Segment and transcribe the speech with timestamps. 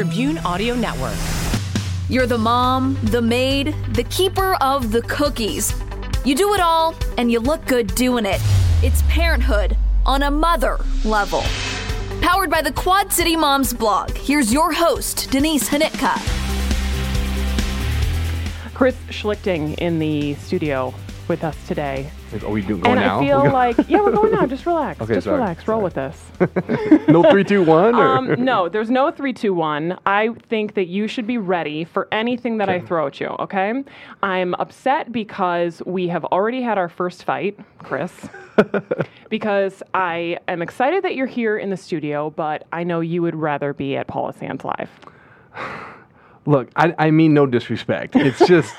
[0.00, 1.18] Tribune Audio Network.
[2.08, 5.74] You're the mom, the maid, the keeper of the cookies.
[6.24, 8.40] You do it all, and you look good doing it.
[8.82, 9.76] It's parenthood
[10.06, 11.42] on a mother level.
[12.22, 16.14] Powered by the Quad City Moms blog, here's your host, Denise Hanitka.
[18.72, 20.94] Chris Schlichting in the studio
[21.28, 22.10] with us today.
[22.32, 23.20] Are we going and now?
[23.20, 24.46] I feel like, yeah, we're going now.
[24.46, 25.00] Just relax.
[25.00, 25.40] Okay, Just sorry.
[25.40, 25.66] relax.
[25.66, 26.16] Roll with this.
[27.08, 27.94] no three, two, one.
[27.94, 29.98] Um, no, there's no three, two, one.
[30.06, 33.82] I think that you should be ready for anything that I throw at you, okay?
[34.22, 38.12] I'm upset because we have already had our first fight, Chris.
[39.28, 43.34] because I am excited that you're here in the studio, but I know you would
[43.34, 44.90] rather be at Paula Sands Live.
[46.46, 48.16] Look, I, I mean no disrespect.
[48.16, 48.74] It's just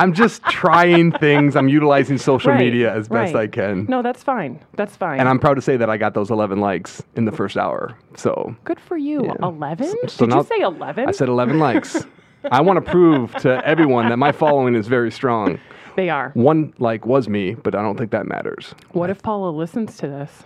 [0.00, 1.56] I'm just trying things.
[1.56, 3.42] I'm utilizing social Right, media as best right.
[3.42, 3.84] I can.
[3.86, 4.58] No, that's fine.
[4.76, 5.20] That's fine.
[5.20, 7.96] And I'm proud to say that I got those 11 likes in the first hour.
[8.16, 9.24] So Good for you.
[9.26, 9.34] Yeah.
[9.42, 10.08] 11?
[10.08, 11.08] so Did now- you say 11?
[11.08, 12.04] I said 11 likes.
[12.50, 15.58] I want to prove to everyone that my following is very strong.
[15.96, 16.30] they are.
[16.34, 18.74] One like was me, but I don't think that matters.
[18.92, 20.44] What if Paula listens to this?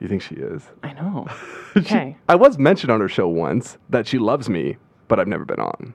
[0.00, 0.64] You think she is?
[0.82, 1.26] I know.
[1.76, 2.16] Okay.
[2.28, 5.60] I was mentioned on her show once that she loves me, but I've never been
[5.60, 5.94] on.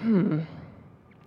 [0.00, 0.38] Hmm.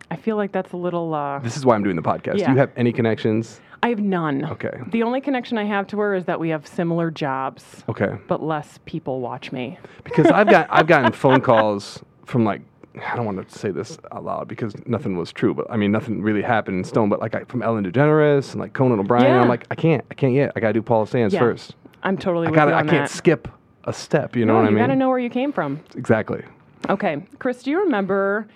[0.09, 1.13] I feel like that's a little.
[1.13, 2.37] Uh, This is why I'm doing the podcast.
[2.37, 2.47] Yeah.
[2.47, 3.59] Do you have any connections?
[3.83, 4.43] I have none.
[4.45, 4.71] Okay.
[4.87, 8.17] The only connection I have to her is that we have similar jobs, Okay.
[8.27, 9.77] but less people watch me.
[10.03, 12.61] because I've got I've gotten phone calls from like
[13.05, 15.91] I don't want to say this out loud because nothing was true, but I mean
[15.91, 17.09] nothing really happened in stone.
[17.09, 19.37] But like I, from Ellen DeGeneres and like Conan O'Brien.
[19.39, 20.53] I'm like I can't I can't yet.
[20.55, 21.41] I gotta do Paula Sands Yeah.
[21.41, 21.75] first.
[22.01, 23.15] I'm totally I with gotta you I on can't that.
[23.15, 23.47] skip
[23.83, 24.35] a step.
[24.35, 24.71] You know no, what I mean?
[24.71, 24.87] you mean?
[24.89, 25.81] gotta know where you came from.
[25.95, 26.41] exactly.
[26.89, 28.47] Okay, Chris, do you remember?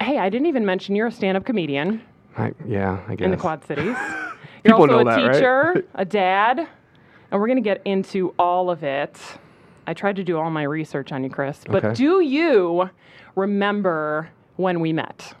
[0.00, 2.02] Hey, I didn't even mention you're a stand-up comedian
[2.36, 3.24] I, yeah, I guess.
[3.24, 3.96] in the Quad Cities.
[4.64, 5.32] People You're also know a that, right?
[5.34, 6.58] teacher, a dad,
[7.30, 9.18] and we're gonna get into all of it.
[9.86, 11.94] I tried to do all my research on you, Chris, but Okay.
[11.94, 12.90] do you
[13.36, 15.34] remember when we met?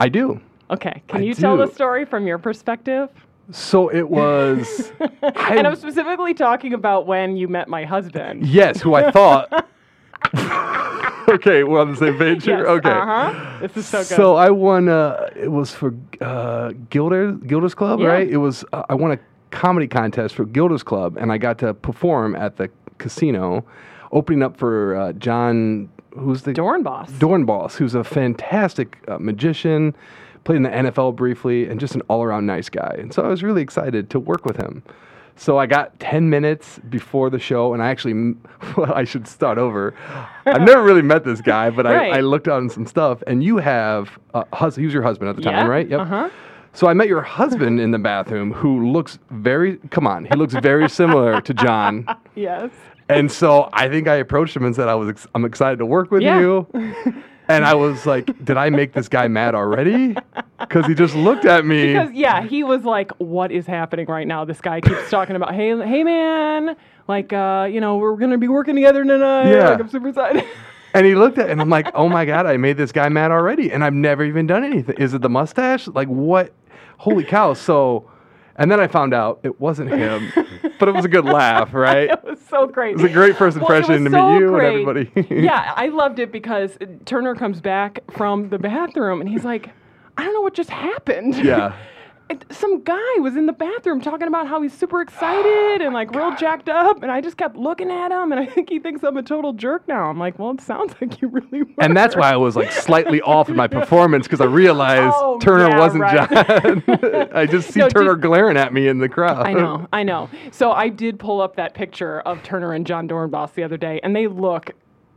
[0.00, 0.40] I do.
[0.70, 1.72] Okay, can I you tell the do.
[1.72, 3.10] story from your perspective?
[3.52, 4.92] So it was.
[5.00, 8.46] I, and I'm specifically talking about when you met my husband.
[8.46, 9.68] yes, who I thought.
[11.34, 12.58] Okay, we're on the same page here.
[12.58, 12.90] Yes, okay.
[12.90, 13.58] Uh-huh.
[13.60, 14.06] This is so good.
[14.06, 14.88] So I won.
[14.88, 18.06] Uh, it was for uh, Gilder Gilda's Club, Yeah.
[18.08, 18.28] right?
[18.28, 18.64] It was.
[18.72, 19.18] Uh, I won a
[19.50, 23.64] comedy contest for Gilda's Club, and I got to perform at the casino,
[24.12, 25.88] opening up for uh, John.
[26.18, 27.06] Who's the Dorenbos.
[27.20, 29.94] Dorenbos, who's a fantastic uh, magician,
[30.42, 32.96] played in the NFL briefly, and just an all-around nice guy.
[32.98, 34.82] And so I was really excited to work with him.
[35.36, 38.34] So I got 10 minutes before the show, and I actually,
[38.76, 39.94] well, I should start over.
[40.44, 42.12] I've never really met this guy, but Right.
[42.12, 44.82] I, I looked on some stuff, and you have a husband.
[44.82, 45.88] He was your husband at the Yeah, time, right?
[45.88, 46.00] Yep.
[46.00, 46.30] uh-huh.
[46.72, 49.78] So I met your husband in the bathroom, who looks very.
[49.90, 52.06] Come on, he looks very similar to John.
[52.36, 52.70] yes.
[53.08, 55.86] And so I think I approached him and said I was ex- I'm excited to
[55.86, 56.38] work with Yeah.
[56.38, 56.66] you.
[57.50, 60.14] And I was like, did I make this guy mad already?
[60.58, 61.94] Because he just looked at me.
[61.94, 65.54] Because yeah, he was like, "What is happening right now?" This guy keeps talking about,
[65.54, 66.76] "Hey, hey, man,
[67.08, 69.50] like, uh, you know, we're gonna be working together tonight.
[69.50, 69.70] Yeah.
[69.70, 70.44] Like, I'm super excited."
[70.94, 73.08] and he looked at it and I'm like, oh my God, I made this guy
[73.08, 73.72] mad already.
[73.72, 74.96] And I've never even done anything.
[74.98, 75.88] Is it the mustache?
[75.88, 76.52] Like what?
[76.98, 77.54] Holy cow.
[77.54, 78.10] So,
[78.60, 80.30] and then I found out it wasn't him,
[80.78, 82.10] but it was a good laugh, right?
[82.10, 82.90] it was so great.
[82.90, 84.82] It was a great first impression was to so meet you great.
[84.82, 85.34] and everybody.
[85.44, 86.76] yeah, I loved it because
[87.06, 89.70] Turner comes back from the bathroom and he's like,
[90.18, 91.74] "I don't know what just happened." Yeah.
[92.50, 96.34] Some guy was in the bathroom talking about how he's super excited and like real
[96.36, 99.16] jacked up, and I just kept looking at him, and I think he thinks I'm
[99.16, 100.04] a total jerk now.
[100.08, 101.72] I'm like, well, it sounds like you really were.
[101.80, 105.38] And that's why I was like slightly off in my performance because I realized Oh,
[105.40, 106.28] Turner yeah, wasn't right.
[106.28, 107.28] John.
[107.34, 109.46] I just see No, Turner did- glaring at me in the crowd.
[109.46, 110.28] I know, I know.
[110.52, 114.00] So I did pull up that picture of Turner and Jon Dorenbos the other day,
[114.02, 114.70] and they look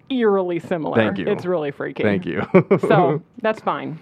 [0.10, 0.96] eerily similar.
[0.96, 1.28] Thank you.
[1.28, 2.04] It's really freaky.
[2.04, 2.42] Thank you.
[2.82, 4.00] so that's fine.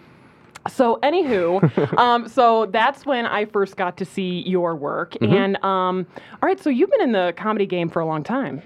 [0.70, 5.14] So, anywho, um, so that's when I first got to see your work.
[5.14, 5.34] Mm-hmm.
[5.34, 6.06] And um,
[6.42, 8.62] all right, so you've been in the comedy game for a long time.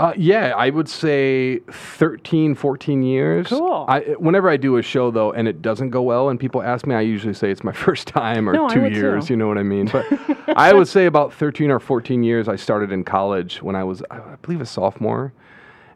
[0.00, 3.48] Uh, yeah, I would say 13, 14 years.
[3.48, 3.84] Cool.
[3.86, 6.86] I, whenever I do a show, though, and it doesn't go well, and people ask
[6.86, 9.26] me, I usually say it's my first time or No, two years.
[9.26, 9.34] too.
[9.34, 9.90] You know what I mean?
[9.92, 10.06] But
[10.56, 12.48] I would say about 13 or 14 years.
[12.48, 15.34] I started in college when I was, I I believe, a sophomore.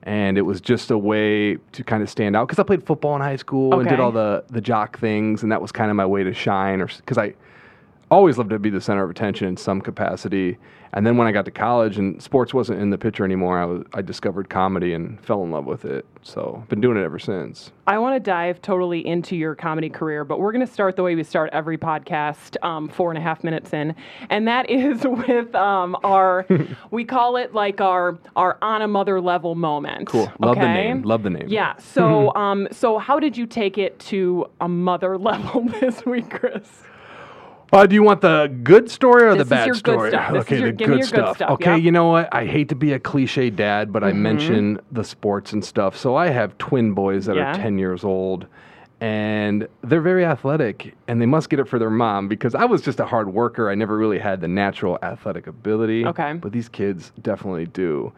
[0.04, 3.16] And it was just a way to kind of stand out because I played football
[3.16, 5.96] in high school and did all the the jock things, and that was kind of
[5.96, 7.34] my way to shine, or because I
[8.10, 10.58] always loved to be the center of attention in some capacity.
[10.94, 13.64] And then when I got to college and sports wasn't in the picture anymore, I,
[13.64, 16.06] was, I discovered comedy and fell in love with it.
[16.22, 17.72] So I've been doing it ever since.
[17.88, 21.02] I want to dive totally into your comedy career, but we're going to start the
[21.02, 23.94] way we start every podcast, um, four and a half minutes in,
[24.30, 26.46] and that is with um, our,
[26.92, 30.06] we call it like our our on a mother level moment.
[30.06, 30.32] Cool.
[30.38, 31.02] Love the name.
[31.02, 31.48] Love the name.
[31.48, 31.74] Yeah.
[31.94, 36.82] So, um, so how did you take it to a mother level this week, Chris?
[37.74, 40.10] Uh, do you want the good story or This the bad story?
[40.10, 40.30] stuff.
[40.32, 41.36] This is okay, your- the good good stuff.
[41.38, 41.70] stuff, Okay.
[41.72, 41.84] Mm-hmm.
[41.86, 42.28] you know what?
[42.32, 45.96] I hate to be a cliche dad, but I mention the sports and stuff.
[45.96, 47.50] So I have twin boys that Yeah.
[47.50, 48.46] are 10 years old,
[49.00, 52.80] and they're very athletic, and they must get it for their mom because I was
[52.80, 53.68] just a hard worker.
[53.68, 56.06] I never really had the natural athletic ability.
[56.06, 56.34] Okay.
[56.34, 58.12] But these kids definitely do.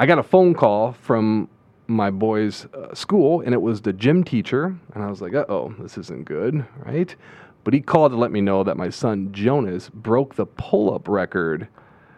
[0.00, 1.48] I got a phone call from
[1.86, 5.44] my boys' uh, school, and it was the gym teacher, and I was like, "Uh
[5.50, 7.14] oh, this isn't good, right?"
[7.64, 11.68] But he called to let me know that my son Jonas broke the pull-up record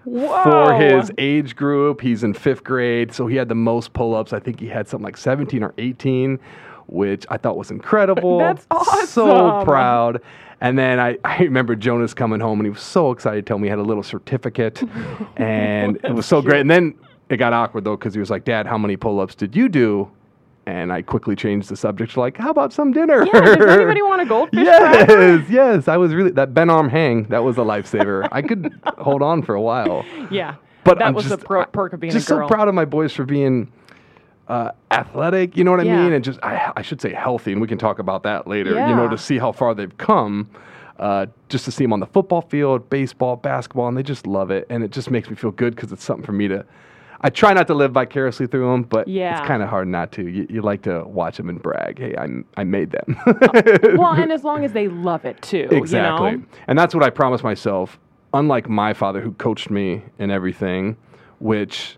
[0.05, 2.01] for his age group.
[2.01, 4.33] He's in fifth grade, so he had the most pull-ups.
[4.33, 6.39] I think he had something like 17 or 18,
[6.87, 8.39] which I thought was incredible.
[8.41, 9.07] That's awesome.
[9.07, 10.21] So proud.
[10.61, 13.59] And then I, I remember Jonas coming home and he was so excited to tell
[13.59, 14.83] me he had a little certificate.
[15.37, 16.61] and it was so great.
[16.61, 16.95] And then
[17.29, 19.69] it got awkward though, because he was like, Dad, how many pull ups did you
[19.69, 20.11] do?
[20.67, 23.27] And I quickly changed the subject to like, how about some dinner?
[23.27, 25.89] Yeah, does anybody want a goldfish Yes, yes.
[25.89, 28.27] I was really, that bent arm hang, that was a lifesaver.
[28.33, 30.05] I could hold on for a while.
[30.31, 30.55] Yeah.
[30.85, 32.41] But that I'm was just, the pro- perk of being just a girl.
[32.41, 33.71] Just so proud of my boys for being
[34.49, 35.57] uh, athletic.
[35.57, 36.03] You know what I Yeah.
[36.03, 36.13] mean?
[36.15, 38.73] And just I, I should say healthy, and we can talk about that later.
[38.75, 38.89] Yeah.
[38.89, 40.49] You know, to see how far they've come.
[40.99, 44.51] Uh, just to see them on the football field, baseball, basketball, and they just love
[44.53, 46.65] it, and it just makes me feel good because it's something for me to.
[47.25, 49.39] I try not to live vicariously through them, but Yeah.
[49.39, 50.29] it's kind of hard not to.
[50.29, 52.29] You, you like to watch them and brag, "Hey, I
[52.61, 55.67] I made them." Oh, well, and as long as they love it too.
[55.71, 56.31] Exactly.
[56.33, 56.45] You know?
[56.69, 57.99] And that's what I promised myself.
[58.35, 60.97] Unlike my father, who coached me in everything,
[61.39, 61.97] which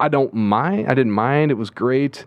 [0.00, 0.86] I don't mind.
[0.90, 1.50] I didn't mind.
[1.52, 2.24] It was great.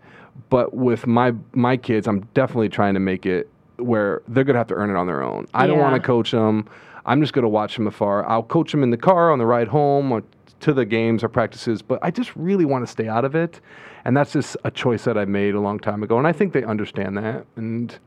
[0.49, 4.67] But with my my kids, I'm definitely trying to make it where they're gonna have
[4.67, 5.45] to earn it on their own.
[5.53, 6.67] I don't want to coach them.
[7.05, 8.25] I'm just gonna watch them afar.
[8.29, 10.21] I'll coach them in the car on the ride home or
[10.61, 11.81] to the games or practices.
[11.81, 13.61] But I just really want to stay out of it.
[14.05, 16.17] And that's just a choice that I made a long time ago.
[16.17, 17.45] And I think they understand that.
[17.55, 17.97] And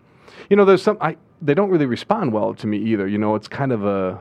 [0.48, 3.06] you know, there's some I they don't really respond well to me either.
[3.06, 4.20] You know, it's kind of a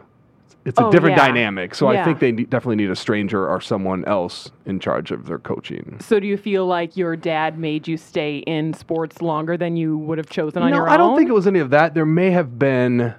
[0.64, 1.28] it's a Oh, different yeah.
[1.28, 1.74] dynamic.
[1.74, 5.26] So I think they ne- definitely need a stranger or someone else in charge of
[5.26, 5.98] their coaching.
[6.02, 9.98] So do you feel like your dad made you stay in sports longer than you
[9.98, 10.90] would have chosen on no, your own?
[10.90, 11.96] No, I don't think it was any of that.
[11.96, 13.16] There may have been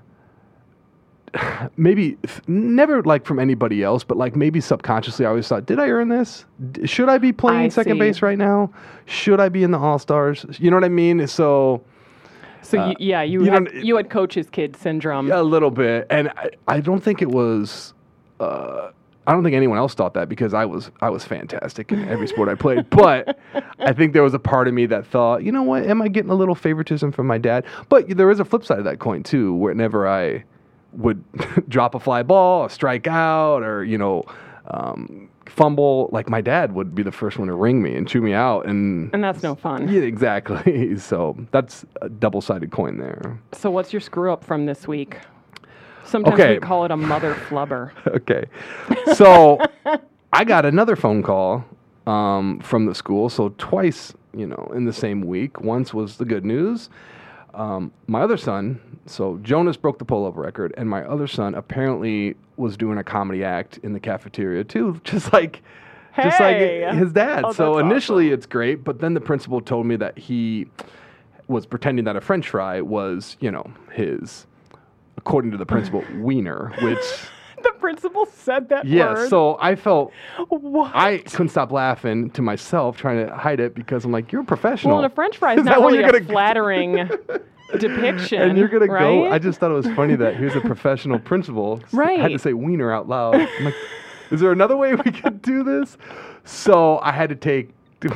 [1.77, 5.89] maybe never like from anybody else, but like maybe subconsciously I always thought, did I
[5.89, 6.45] earn this?
[6.73, 8.01] D- should I be playing I second see.
[8.01, 8.71] base right now?
[9.07, 10.45] Should I be in the All Stars?
[10.59, 11.27] You know what I mean?
[11.27, 11.83] So
[12.63, 15.31] So you, yeah, you uh, you had, you had coach's kid syndrome.
[15.31, 17.95] A little bit, and I, I don't think it was.
[18.39, 18.91] Uh,
[19.25, 22.27] I don't think anyone else thought that because I was I was fantastic in every
[22.27, 22.91] sport I played.
[22.91, 23.39] But
[23.79, 26.09] I think there was a part of me that thought, you know what, am I
[26.09, 27.65] getting a little favoritism from my dad?
[27.89, 29.55] But there is a flip side of that coin too.
[29.55, 30.43] Whenever I
[30.93, 31.23] would
[31.69, 34.25] drop a fly ball, or strike out, or you know.
[34.69, 38.23] Um, fumble like my dad would be the first one to ring me and chew
[38.23, 39.87] me out and And that's no fun.
[39.89, 44.87] yeah exactly so that's a double-sided coin there So what's your screw up from this
[44.89, 45.19] week?
[46.05, 46.55] Sometimes Okay.
[46.55, 47.91] we call it a mother flubber.
[48.07, 48.45] okay.
[49.15, 49.59] So
[50.33, 51.65] I got another phone call
[52.07, 53.29] um, from the school.
[53.29, 55.61] So twice, you know, in the same week.
[55.61, 56.89] Once was the good news.
[57.55, 62.35] Um, my other son, so Jonas broke the pull-up record, and my other son apparently
[62.57, 65.63] was doing a comedy act in the cafeteria too, just like,
[66.17, 66.57] just like
[66.95, 67.45] his dad.
[67.45, 70.67] Oh, so initially it's great, but then the principal told me that he
[71.49, 74.47] was pretending that a French fry was, you know, his,
[75.17, 77.05] according to the principal, wiener, which.
[77.65, 79.17] the principal said that Yes.
[79.17, 79.29] word.
[79.31, 80.13] So I felt
[80.49, 80.91] what?
[80.95, 84.45] I couldn't stop laughing to myself, trying to hide it because I'm like, you're a
[84.45, 84.95] professional.
[84.97, 86.95] well, and a French fry is not really you're a gonna- flattering
[87.79, 88.43] depiction.
[88.43, 89.01] and you're gonna right?
[89.01, 89.31] go.
[89.31, 91.81] I just thought it was funny that here's a professional principal.
[91.85, 93.35] s- Had to say wiener out loud.
[93.37, 93.75] I'm like,
[94.31, 95.97] is there another way we could do this?
[96.45, 97.71] So I had to take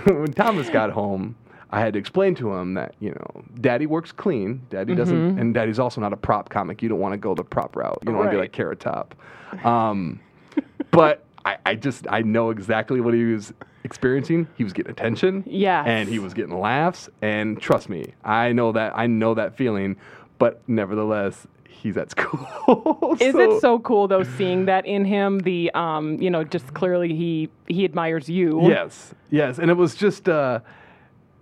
[0.04, 1.36] when Thomas got home.
[1.76, 4.62] I had to explain to him that you know, Daddy works clean.
[4.70, 6.80] Daddy doesn't, and Daddy's also not a prop comic.
[6.80, 7.98] You don't want to go the prop route.
[8.00, 9.14] You don't want to be like Carrot Top.
[9.62, 10.18] Um,
[10.90, 13.52] but I, I just I know exactly what he was
[13.84, 14.48] experiencing.
[14.56, 15.44] He was getting attention.
[15.46, 15.84] Yes.
[15.86, 17.10] And he was getting laughs.
[17.20, 19.96] And trust me, I know that I know that feeling.
[20.38, 23.16] But nevertheless, he's at school.
[23.20, 25.40] Is it so cool though seeing that in him?
[25.40, 28.66] The um, you know, just clearly he he admires you.
[28.66, 30.26] Yes, yes, and it was just.
[30.26, 30.60] Uh,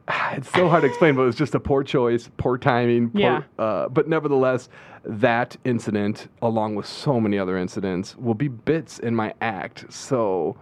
[0.32, 3.10] it's so hard to explain, but it was just a poor choice, poor timing.
[3.10, 3.42] Poor, Yeah.
[3.58, 4.68] Uh, but nevertheless,
[5.04, 9.86] that incident, along with so many other incidents, will be bits in my act.
[9.92, 10.56] So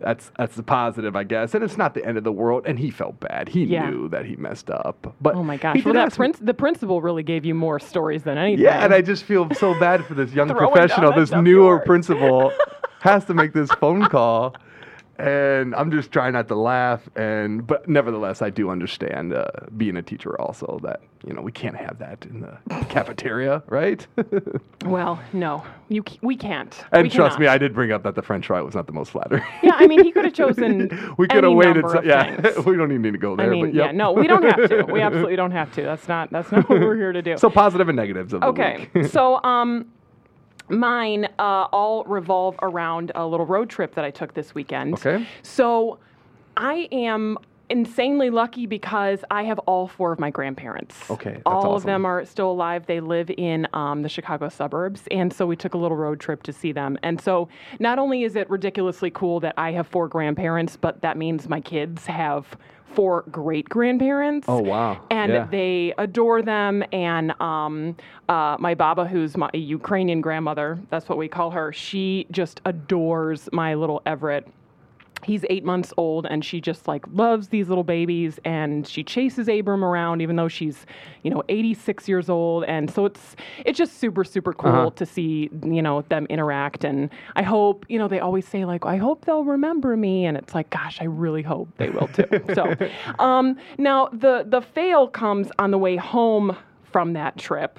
[0.00, 1.54] that's that's the positive, I guess.
[1.54, 2.64] And it's not the end of the world.
[2.66, 3.48] And he felt bad.
[3.48, 3.90] He Yeah.
[3.90, 5.14] knew that he messed up.
[5.20, 5.84] But Oh my gosh!
[5.84, 8.64] Well, that prince, the principal really gave you more stories than anything.
[8.64, 12.52] Yeah, and I just feel so bad for this young professional, this newer principal
[13.00, 14.54] has to make this phone call.
[15.18, 19.46] And I'm just trying not to laugh, and but nevertheless, I do understand uh,
[19.76, 22.56] being a teacher also that you know we can't have that in the
[22.88, 24.06] cafeteria, right?
[24.84, 26.72] Well, no, you c- we can't.
[26.92, 27.48] and We trust me.
[27.48, 29.42] I did bring up that the French fry was not the most flattering.
[29.60, 30.88] Yeah, I mean, he could have chosen.
[31.18, 31.84] we could have waited.
[31.90, 33.50] So, yeah, we don't even need to go I there.
[33.50, 34.84] mean, but yeah, no, we don't have to.
[34.84, 35.82] We absolutely don't have to.
[35.82, 37.36] That's not that's not what we're here to do.
[37.38, 39.86] So positive and negatives of the okay, so um,
[40.68, 44.94] mine uh, all revolve around a little road trip that I took this weekend.
[44.94, 45.26] Okay.
[45.42, 45.98] So
[46.56, 47.38] I am
[47.70, 51.10] insanely lucky because I have all four of my grandparents.
[51.10, 52.86] Okay, all of them are still alive.
[52.86, 56.42] They live in um, the Chicago suburbs, and so we took a little road trip
[56.44, 56.98] to see them.
[57.02, 57.48] And so
[57.78, 61.60] not only is it ridiculously cool that I have four grandparents, but that means my
[61.60, 62.56] kids have
[62.94, 64.46] four great grandparents.
[64.48, 65.00] Oh, wow.
[65.10, 65.46] And Yeah.
[65.50, 66.84] they adore them.
[66.92, 67.96] And um,
[68.28, 73.48] uh, my baba, who's my Ukrainian grandmother, that's what we call her, she just adores
[73.52, 74.46] my little Everett
[75.24, 79.48] he's eight months old and she just like loves these little babies and she chases
[79.48, 80.86] abram around even though she's
[81.22, 83.34] you know 86 years old and so it's
[83.66, 84.90] it's just super super cool Uh-huh.
[84.90, 88.86] to see you know them interact and i hope you know they always say like
[88.86, 92.26] i hope they'll remember me and it's like gosh i really hope they will too
[92.54, 92.74] so
[93.18, 97.78] um now the the fail comes on the way home from that trip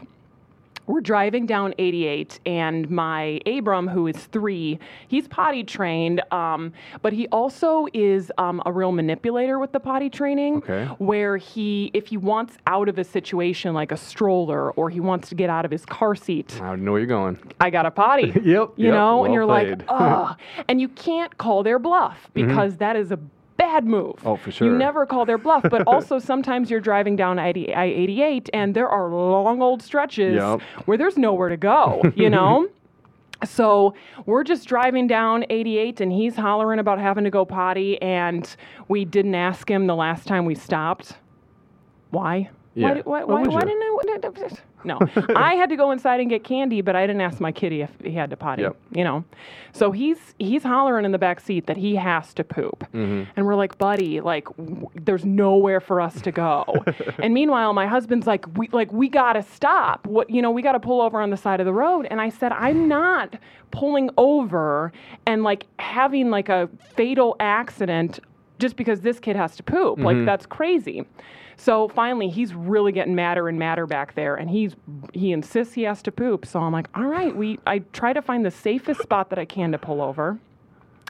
[0.90, 7.14] we're driving down 88 and my abram who is three he's potty trained um, but
[7.14, 10.86] he also is um, a real manipulator with the potty training Okay.
[10.98, 15.30] where he if he wants out of a situation like a stroller or he wants
[15.30, 17.38] to get out of his car seat I don't know where you're going.
[17.60, 18.34] I got a potty.
[18.44, 18.44] Yep,
[18.78, 19.80] You yep, know, and you're played.
[19.80, 20.36] like, oh.
[20.68, 23.20] and you can't call their bluff because that is a
[23.60, 24.16] bad move.
[24.26, 24.68] Oh, for sure.
[24.72, 28.90] You never call their bluff, but also sometimes you're driving down I 88 and there
[28.90, 30.62] are long old stretches Yep.
[30.86, 32.68] where there's nowhere to go, you know?
[33.46, 33.94] So
[34.26, 38.54] we're just driving down 88 and he's hollering about having to go potty and
[38.90, 41.14] we didn't ask him the last time we stopped.
[42.10, 42.50] Why?
[42.76, 43.02] Yeah.
[43.04, 43.86] Why, why, Why why, why didn't I?
[44.86, 44.98] No,
[45.36, 47.90] I had to go inside and get candy, but I didn't ask my kitty if
[48.02, 48.62] he had to potty.
[48.62, 48.78] Yep.
[48.92, 49.26] You know,
[49.74, 53.30] so he's he's hollering in the back seat that he has to poop, Mm-hmm.
[53.36, 56.64] and we're like, buddy, like w- there's nowhere for us to go.
[57.20, 60.08] and meanwhile, my husband's like, we like we gotta stop.
[60.08, 62.08] What you know, we gotta pull over on the side of the road.
[62.10, 63.36] And I said, I'm not
[63.72, 64.94] pulling over
[65.26, 68.22] and like having like a fatal accident
[68.60, 69.98] just because this kid has to poop.
[69.98, 70.06] Mm-hmm.
[70.06, 71.06] Like that's crazy.
[71.60, 74.78] So finally, he's really getting madder and madder back there, and he's
[75.14, 76.46] he insists he has to poop.
[76.46, 79.44] So I'm like, all right, we I try to find the safest spot that I
[79.44, 80.40] can to pull over.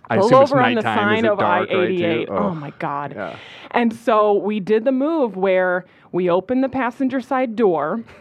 [0.09, 0.81] I Pull over on the.
[0.81, 1.81] Sign of I dark, right, too?
[1.83, 2.29] 88.
[2.31, 3.13] oh my God.
[3.15, 3.35] Yeah.
[3.71, 8.03] And so we did the move where we opened the passenger side door.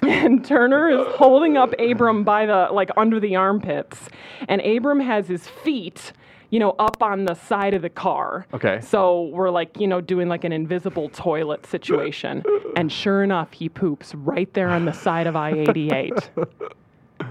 [0.00, 4.08] And Turner is holding up Abram by the like under the armpits,
[4.48, 6.12] and Abram has his feet,
[6.50, 8.46] you know, up on the side of the car.
[8.54, 8.80] Okay.
[8.80, 12.42] So we're like, you know, doing like an invisible toilet situation,
[12.76, 16.28] and sure enough, he poops right there on the side of I-88.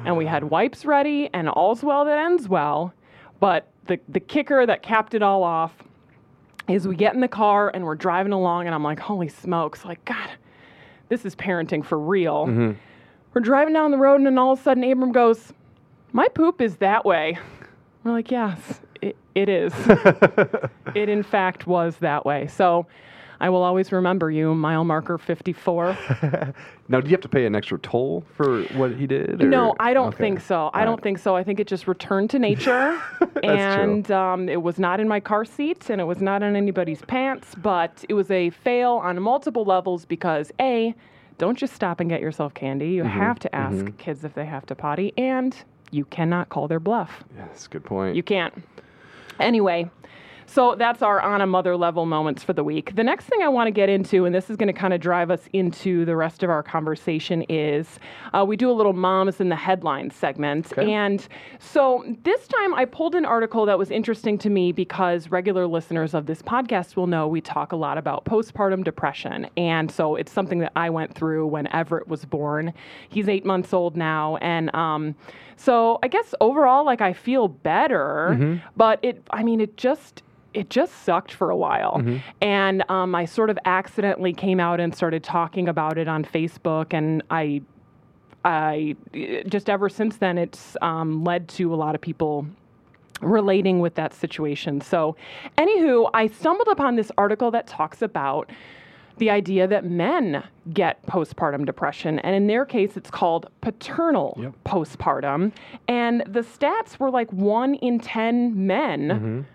[0.06, 2.94] and we had wipes ready, and all's well that ends well.
[3.40, 5.74] But the the kicker that capped it all off
[6.68, 9.86] is we get in the car and we're driving along, and I'm like, holy smokes,
[9.86, 10.30] like God,
[11.10, 12.46] this is parenting for real.
[12.48, 12.72] Mm-hmm.
[13.34, 15.54] We're driving down the road, and then all of a sudden, Abram goes,
[16.12, 17.38] My poop is that way.
[18.04, 19.74] We're like, Yes, it, it is.
[20.96, 22.48] it, in fact, was that way.
[22.48, 22.86] So
[23.40, 25.98] I will always remember you, mile marker 54.
[26.90, 29.44] Now, do you have to pay an extra toll for what he did?
[29.44, 30.18] or- No, I don't Okay.
[30.20, 30.70] think so.
[30.74, 31.36] I All don't think so.
[31.36, 32.98] I think it just returned to nature.
[33.44, 37.02] and um, it was not in my car seat and it was not in anybody's
[37.02, 40.96] pants, but it was a fail on multiple levels because A,
[41.38, 42.92] don't just stop and get yourself candy.
[42.92, 43.20] You Mm-hmm.
[43.20, 45.54] have to ask kids if they have to potty, and
[45.92, 47.26] you cannot call their bluff.
[47.36, 48.16] Yes, good point.
[48.16, 48.54] You can't.
[49.40, 49.90] Anyway,
[50.50, 52.96] So that's our on a mother level moments for the week.
[52.96, 55.02] The next thing I want to get into, and this is going to kind of
[55.02, 58.00] drive us into the rest of our conversation, is
[58.34, 60.72] uh, we do a little moms in the headlines segment.
[60.72, 60.92] Okay.
[60.92, 61.28] And
[61.60, 66.14] so this time I pulled an article that was interesting to me because regular listeners
[66.14, 69.50] of this podcast will know we talk a lot about postpartum depression.
[69.58, 72.74] And so it's something that I went through when Everett was born.
[73.10, 74.38] He's eight months old now.
[74.38, 75.14] And um,
[75.58, 80.24] so I guess overall, like I feel better, but it, I mean, it just,
[80.58, 82.02] it just sucked for a while.
[82.42, 86.94] And um, I sort of accidentally came out and started talking about it on Facebook.
[86.94, 87.62] And I,
[88.44, 88.96] I
[89.48, 92.46] just ever since then, it's um, led to a lot of people
[93.22, 94.80] relating with that situation.
[94.82, 95.16] So,
[95.58, 98.50] anywho, I stumbled upon this article that talks about
[99.18, 102.20] the idea that men get postpartum depression.
[102.20, 104.54] And in their case, it's called paternal Yep.
[104.66, 105.52] postpartum.
[105.88, 109.46] And the stats were like one in 10 men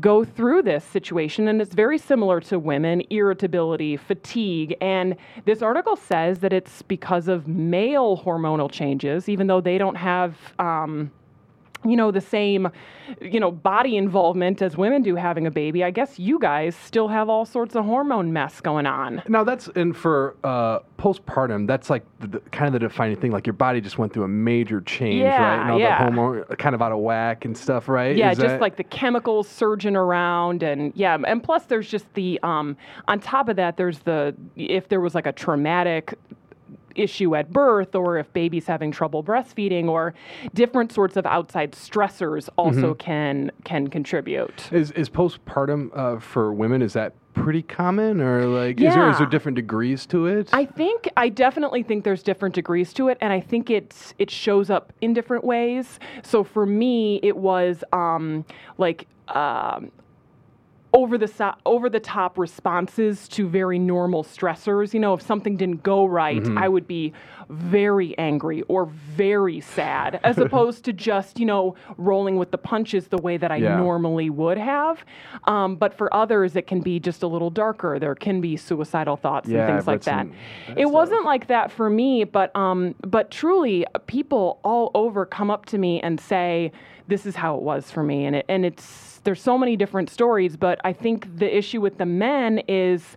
[0.00, 1.48] go through this situation.
[1.48, 4.76] And it's very similar to women irritability, fatigue.
[4.80, 9.96] And this article says that it's because of male hormonal changes, even though they don't
[9.96, 10.36] have.
[10.58, 11.10] Um,
[11.84, 12.68] you know the same
[13.20, 17.06] you know body involvement as women do having a baby i guess you guys still
[17.08, 21.88] have all sorts of hormone mess going on Now that's and for uh, postpartum, that's
[21.90, 23.30] like the, the, kind of the defining thing.
[23.30, 25.28] Like your body just went through a major change, right?
[25.28, 25.98] Yeah, And all yeah.
[25.98, 28.16] the hormone uh, kind of out of whack and stuff, right?
[28.16, 32.12] yeah Is just that- like the chemicals surging around and yeah and plus there's just
[32.14, 36.18] the um on top of that there's the if there was like a traumatic
[36.98, 40.14] issue at birth or if baby's having trouble breastfeeding or
[40.54, 42.92] different sorts of outside stressors also Mm-hmm.
[42.98, 46.82] can can contribute Is is postpartum uh, for women?
[46.82, 50.50] Is that pretty common, or like is there is there different degrees to it?
[50.52, 54.30] I think I definitely think there's different degrees to it, and I think it's it
[54.30, 56.00] shows up in different ways.
[56.22, 58.44] So for me, it was um,
[58.76, 59.90] like um,
[60.94, 64.94] over the so- over the top responses to very normal stressors.
[64.94, 66.58] You know, if something didn't go right, Mm-hmm.
[66.58, 67.12] I would be
[67.50, 73.08] very angry or very sad, as opposed to just you know rolling with the punches
[73.08, 73.76] the way that I Yeah.
[73.78, 75.04] normally would have.
[75.44, 77.98] Um, but for others, it can be just a little darker.
[77.98, 80.26] There can be suicidal thoughts Yeah, and things like that.
[80.68, 80.92] It stuff.
[80.92, 85.78] wasn't like that for me, but um, but truly, people all over come up to
[85.78, 86.72] me and say,
[87.08, 88.82] "This is how it was for me," and it and it's
[89.24, 93.16] there's so many different stories, but I think the issue with the men is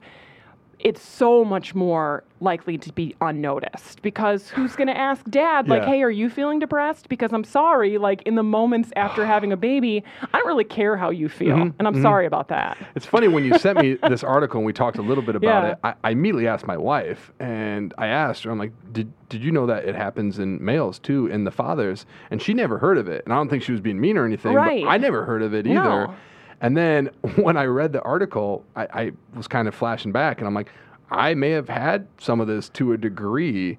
[0.83, 5.83] it's so much more likely to be unnoticed because who's going to ask dad like
[5.83, 5.89] Yeah.
[5.89, 9.57] hey are you feeling depressed because i'm sorry like in the moments after having a
[9.57, 13.05] baby i don't really care how you feel Mm-hmm, and i'm sorry about that It's
[13.05, 15.71] funny when you sent me this article and we talked a little bit about Yeah.
[15.71, 15.77] it.
[15.83, 19.51] I, I immediately asked my wife, and I asked her, I'm like, "Did did you
[19.51, 23.07] know that it happens in males too, in the fathers?" And she never heard of
[23.07, 23.23] it.
[23.25, 24.83] And I don't think she was being mean or anything, Right.
[24.83, 26.13] but I never heard of it No.
[26.61, 30.47] And then when I read the article, I, I was kind of flashing back, and
[30.47, 30.71] I'm like,
[31.09, 33.77] I may have had some of this to a degree,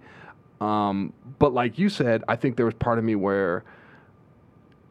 [0.61, 3.65] um, but like you said, I think there was part of me where.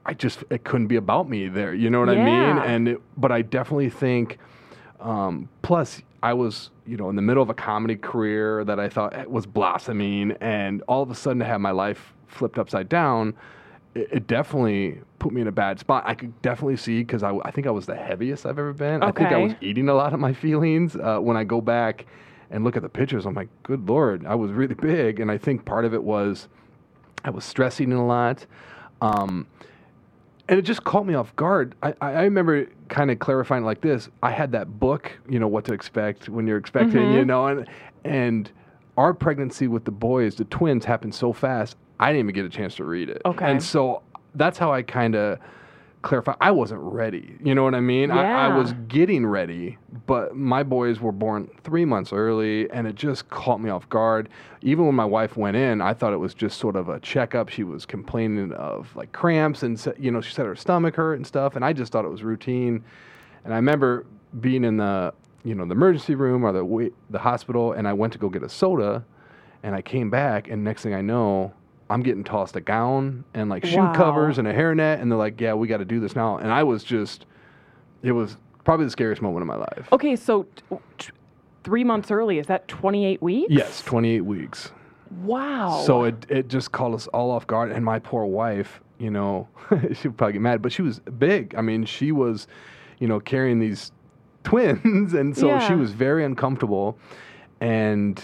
[0.04, 1.76] I just it couldn't be about me there.
[1.76, 2.26] You know what I mean?
[2.26, 2.64] Yeah.
[2.64, 4.40] And it, but I definitely think.
[5.00, 8.90] Um, plus, I was you know in the middle of a comedy career that I
[8.90, 13.36] thought was blossoming, and all of a sudden to have my life flipped upside down,
[13.96, 16.04] it, it definitely put me in a bad spot.
[16.06, 19.04] I could definitely see because I, I think I was the heaviest I've ever been.
[19.04, 20.96] I think I was eating a lot of my feelings.
[20.96, 22.06] Uh, when I go back
[22.50, 25.38] and look at the pictures, I'm like, good lord, I was really big, and I
[25.38, 26.48] think part of it was
[27.24, 28.46] I was stressing a lot.
[29.02, 29.48] Um,
[30.50, 31.76] and it just caught me off guard.
[31.82, 34.10] I, I I remember kind of clarifying like this.
[34.22, 37.18] I had that book, you know, what to expect when you're expecting, Mm-hmm.
[37.18, 37.68] you know, and
[38.04, 38.52] and
[38.98, 41.78] our pregnancy with the boys, the twins, happened so fast.
[42.02, 43.22] I didn't even get a chance to read it.
[43.26, 43.50] Okay.
[43.50, 44.02] And so
[44.36, 45.40] that's how I kind of
[46.02, 46.34] clarify.
[46.42, 47.36] I wasn't ready.
[47.44, 48.12] You know what I mean?
[48.12, 52.96] I, I was getting ready, but my boys were born three months early, and it
[52.96, 54.30] just caught me off guard.
[54.62, 57.50] Even when my wife went in, I thought it was just sort of a checkup.
[57.50, 61.28] She was complaining of like cramps, and you know, she said her stomach hurt and
[61.28, 62.84] stuff, and I just thought it was routine.
[63.44, 64.06] And I remember
[64.40, 68.14] being in the you know the emergency room or the the hospital, and I went
[68.14, 69.06] to go get a soda,
[69.62, 71.54] and I came back, and next thing I know.
[71.92, 73.94] I'm getting tossed a gown and like shoe Wow.
[73.94, 76.52] covers and a hairnet, and they're like, "Yeah, we got to do this now." And
[76.52, 77.26] I was just,
[78.02, 79.88] it was probably the scariest moment of my life.
[79.92, 81.12] okay so t- t-
[81.64, 84.72] three months early is that 28 weeks Yes, 28 weeks.
[85.24, 87.72] wow So it it just caught us all off guard.
[87.72, 89.48] And my poor wife, you know,
[89.94, 91.54] she would probably get mad, but she was big.
[91.56, 92.48] I mean, she was,
[93.00, 93.92] you know, carrying these
[94.44, 96.98] twins, and so she was very uncomfortable.
[97.60, 98.24] And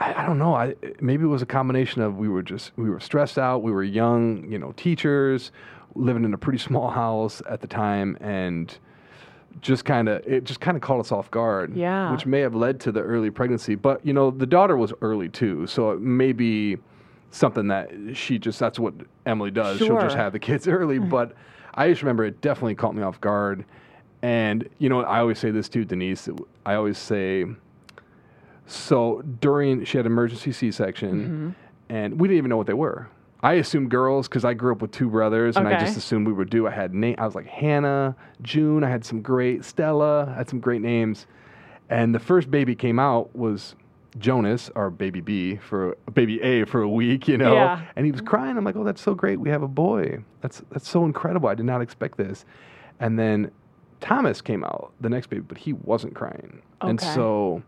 [0.00, 0.54] I, I don't know.
[0.54, 3.62] I maybe it was a combination of we were just we were stressed out.
[3.62, 5.52] We were young, you know, teachers
[5.94, 8.76] living in a pretty small house at the time, and
[9.60, 11.76] just kind of it just kind of caught us off guard.
[11.76, 12.10] Yeah.
[12.12, 15.28] Which may have led to the early pregnancy, but you know the daughter was early
[15.28, 16.78] too, so it may be
[17.32, 18.94] something that she just that's what
[19.26, 19.78] Emily does.
[19.78, 20.16] She'll just Sure.
[20.22, 21.34] have the kids early, but
[21.74, 23.64] I just remember it definitely caught me off guard.
[24.22, 26.28] And you know, I always say this too, Denise.
[26.66, 27.44] I always say,
[28.70, 31.50] so during she had emergency C-section, mm-hmm.
[31.88, 33.08] and we didn't even know what they were.
[33.42, 36.32] I assumed girls because I grew up with two brothers, and I just assumed we
[36.32, 36.66] were due.
[36.66, 37.14] I had name.
[37.18, 38.84] I was like Hannah, June.
[38.84, 40.26] I had some great Stella.
[40.30, 41.26] I had some great names,
[41.88, 43.76] and the first baby came out was
[44.18, 47.54] Jonas, our baby B for baby A for a week, you know.
[47.54, 47.82] Yeah.
[47.96, 48.56] And he was crying.
[48.56, 49.40] I'm like, oh, that's so great.
[49.40, 50.22] We have a boy.
[50.42, 51.48] That's that's so incredible.
[51.48, 52.44] I did not expect this.
[52.98, 53.50] And then
[54.00, 56.60] Thomas came out the next baby, but he wasn't crying.
[56.80, 57.62] And so,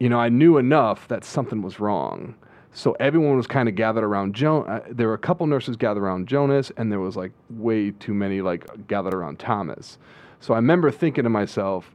[0.00, 2.34] you know, I knew enough that something was wrong.
[2.72, 4.66] So everyone was kind of gathered around Joan.
[4.68, 8.14] Uh, there were a couple nurses gathered around Jonas, and there was like way too
[8.14, 9.98] many like gathered around Thomas.
[10.40, 11.90] So I remember thinking to myself,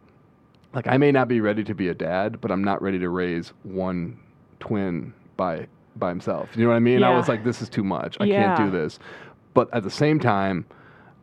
[0.73, 3.09] like I may not be ready to be a dad, but I'm not ready to
[3.09, 4.19] raise one
[4.59, 6.49] twin by by himself.
[6.55, 6.99] You know what I mean?
[6.99, 7.09] Yeah.
[7.09, 8.17] I was like, this is too much.
[8.19, 8.55] I Yeah.
[8.55, 8.99] can't do this.
[9.53, 10.65] But at the same time,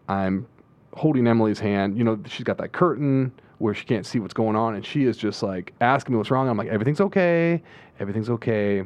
[0.09, 0.47] I'm
[0.95, 1.97] holding Emily's hand.
[1.97, 5.05] You know, she's got that curtain where she can't see what's going on, and she
[5.05, 6.49] is just like asking me what's wrong.
[6.49, 7.63] I'm like, everything's okay,
[8.01, 8.85] everything's okay.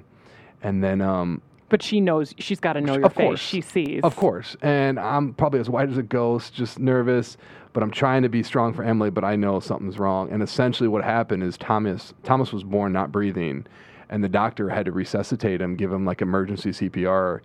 [0.62, 3.24] And then, um, But she knows she's got to know your of face.
[3.24, 4.00] course, She sees.
[4.02, 7.36] Of course, and I'm probably as white as a ghost, just nervous.
[7.72, 10.32] But I'm trying to be strong for Emily, but I know something's wrong.
[10.32, 13.66] And essentially, what happened is Thomas Thomas was born not breathing,
[14.08, 17.40] and the doctor had to resuscitate him, give him like emergency CPR,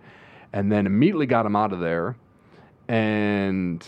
[0.52, 2.16] and then immediately got him out of there.
[2.88, 3.86] And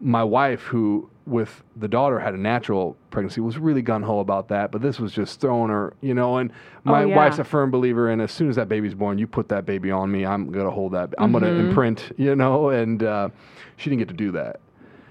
[0.00, 4.48] my wife, who with the daughter had a natural pregnancy, was really gun ho about
[4.48, 4.70] that.
[4.72, 6.38] But this was just throwing her, you know.
[6.38, 6.50] And
[6.84, 7.16] my Oh, yeah.
[7.16, 9.90] wife's a firm believer in as soon as that baby's born, you put that baby
[9.90, 10.24] on me.
[10.24, 11.12] I'm gonna hold that.
[11.18, 12.70] I'm gonna imprint, you know.
[12.70, 13.28] And uh,
[13.76, 14.60] she didn't get to do that.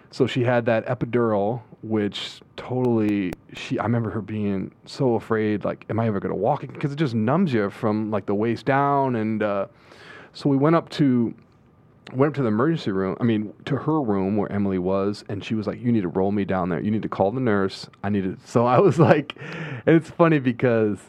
[0.10, 3.78] So she had that epidural, which totally she.
[3.78, 6.62] I remember her being so afraid, like, am I ever gonna walk?
[6.62, 9.18] Because it just numbs you from like the waist down.
[9.18, 9.68] And uh,
[10.34, 11.36] so we went up to
[12.14, 13.16] went up to the emergency room.
[13.20, 16.08] I mean, to her room where Emily was, and she was like, "You need to
[16.08, 16.80] roll me down there.
[16.80, 17.90] You need to call the nurse.
[18.04, 19.36] I need to." So I was like,
[19.86, 21.00] and it's funny because,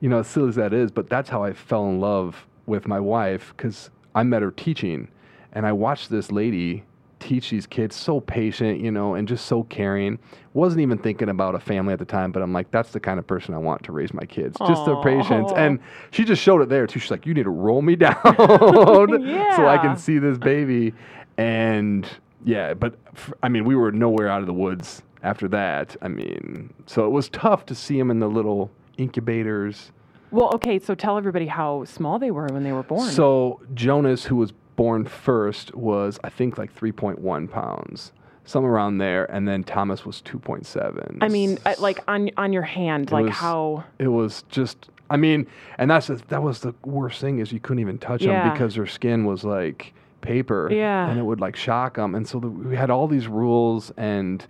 [0.00, 2.88] you know, as silly as that is, but that's how I fell in love with
[2.88, 5.08] my wife because I met her teaching,
[5.52, 6.84] and I watched this lady
[7.26, 10.18] teach these kids so patient, you know, and just so caring.
[10.54, 13.18] Wasn't even thinking about a family at the time, but I'm like, that's the kind
[13.18, 14.56] of person I want to raise my kids.
[14.66, 15.52] Just the patience.
[15.56, 15.80] And
[16.12, 17.00] she just showed it there too.
[17.00, 20.94] She's like, you need to roll me down so I can see this baby.
[21.36, 22.08] And
[22.44, 25.96] yeah, but f- I mean, we were nowhere out of the woods after that.
[26.02, 29.90] I mean, so it was tough to see them in the little incubators.
[30.30, 30.78] Well, okay.
[30.78, 33.10] So tell everybody how small they were when they were born.
[33.10, 38.12] So Jonas, who was born first, was I think like 3.1 pounds,
[38.44, 41.18] somewhere around there, and then Thomas was 2.7.
[41.20, 43.84] I mean, uh, like on on your hand, like was- how.
[43.98, 44.88] It was just.
[45.08, 45.46] I mean,
[45.78, 48.42] and that's the, that was the worst thing is you couldn't even touch Yeah.
[48.42, 50.68] them because their skin was like paper.
[50.72, 51.08] Yeah.
[51.08, 54.44] And it would like shock them, and so the, we had all these rules, and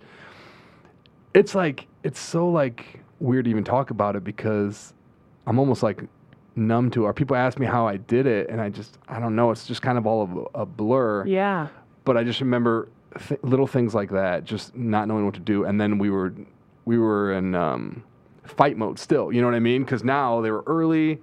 [1.33, 4.93] it's like it's so like weird to even talk about it because
[5.45, 6.03] I'm almost like
[6.57, 7.07] numb to it.
[7.07, 9.51] Or people ask me how I did it, and I just I don't know.
[9.51, 11.67] It's just kind of all of a, a blur Yeah.
[12.05, 12.89] but I just remember
[13.27, 15.63] th- little things like that, just not knowing what to do.
[15.65, 16.33] And then we were
[16.85, 18.03] we were in um,
[18.43, 19.31] fight mode still.
[19.31, 19.83] You know what I mean?
[19.83, 21.19] Because now they were early,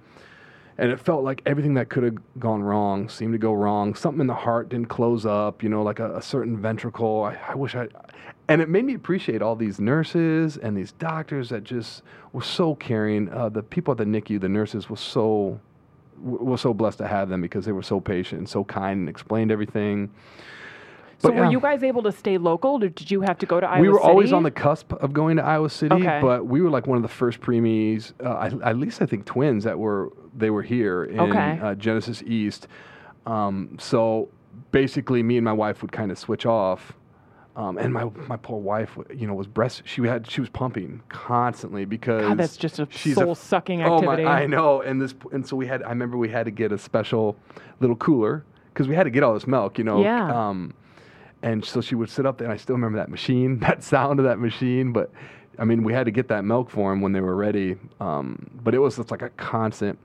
[0.77, 3.95] and it felt like everything that could have gone wrong seemed to go wrong.
[3.95, 5.63] Something in the heart didn't close up.
[5.63, 7.23] You know, like a, a certain ventricle.
[7.23, 7.87] I, I wish I.
[8.47, 12.75] And it made me appreciate all these nurses and these doctors that just were so
[12.75, 13.29] caring.
[13.29, 15.59] Uh, the people at the NICU, the nurses, were so
[16.21, 19.09] were so blessed to have them because they were so patient and so kind and
[19.09, 20.09] explained everything.
[21.19, 21.49] So But were yeah.
[21.51, 23.87] you guys able to stay local, or did you have to go to Iowa City?
[23.87, 26.19] we were always on the cusp of going to Iowa City, Okay.
[26.21, 29.63] but we were like one of the first preemies, uh, at least I think twins
[29.63, 31.59] that were they were here in Okay.
[31.61, 32.67] uh, Genesis East.
[33.25, 34.27] Um, so
[34.71, 36.93] basically, me and my wife would kind of switch off.
[37.55, 39.83] Um, and my my poor wife, you know, was breast.
[39.85, 44.23] She had she was pumping constantly because God, that's just a she's soul-sucking activity.
[44.23, 44.41] Oh my.
[44.41, 44.81] I know.
[44.81, 45.81] And this and so we had.
[45.83, 47.37] I remember we had to get a special
[47.79, 49.77] little cooler because we had to get all this milk.
[49.77, 50.03] You know.
[50.03, 50.35] Yeah.
[50.49, 50.73] Um,
[51.45, 54.19] and so she would sit up there, and I still remember that machine, that sound
[54.19, 54.91] of that machine.
[54.91, 55.11] But
[55.57, 57.77] I mean, we had to get that milk for them when they were ready.
[58.01, 59.97] Um, but it was just like a constant,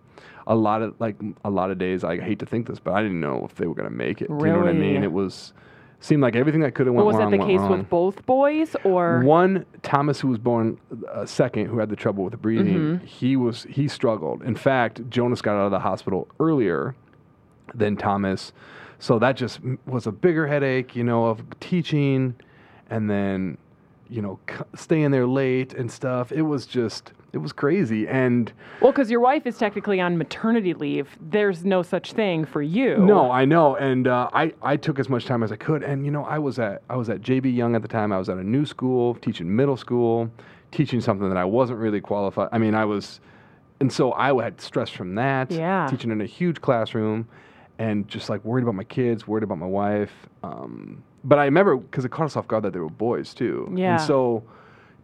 [0.47, 2.05] a lot of like a lot of days.
[2.05, 4.29] I hate to think this, but I didn't know if they were gonna make it.
[4.29, 5.03] Do you know what I mean?
[5.03, 5.53] It was
[6.03, 7.71] seemed like everything that could have Well, went was wrong that the case wrong.
[7.79, 10.79] with both boys, or One Thomas, who was born
[11.13, 13.05] uh, second, who had the trouble with the breathing, Mm-hmm.
[13.07, 14.43] he was he struggled.
[14.43, 16.95] In fact, Jonas got out of the hospital earlier
[17.75, 18.53] than Thomas,
[19.01, 22.35] so that just was a bigger headache, you know, of teaching,
[22.89, 23.59] and then,
[24.09, 26.31] you know, c- staying there late and stuff.
[26.31, 28.07] It was just, it was crazy.
[28.07, 31.17] And Well, because your wife is technically on maternity leave.
[31.21, 32.99] There's no such thing for you.
[32.99, 33.75] no, I know.
[33.77, 35.83] And uh, I, I took as much time as I could.
[35.83, 38.13] And you know, I was at, I was at JB Young at the time.
[38.13, 40.31] I was at a new school, teaching middle school,
[40.73, 42.49] teaching something that I wasn't really qualified.
[42.53, 43.21] I mean, I was,
[43.81, 45.51] and so I had stress from that.
[45.51, 45.87] Yeah.
[45.89, 47.29] Teaching in a huge classroom,
[47.81, 50.13] and just like worried about my kids, worried about my wife.
[50.45, 53.73] Um, but I remember because it caught us off guard that they were boys too.
[53.75, 53.93] Yeah.
[53.95, 54.45] And so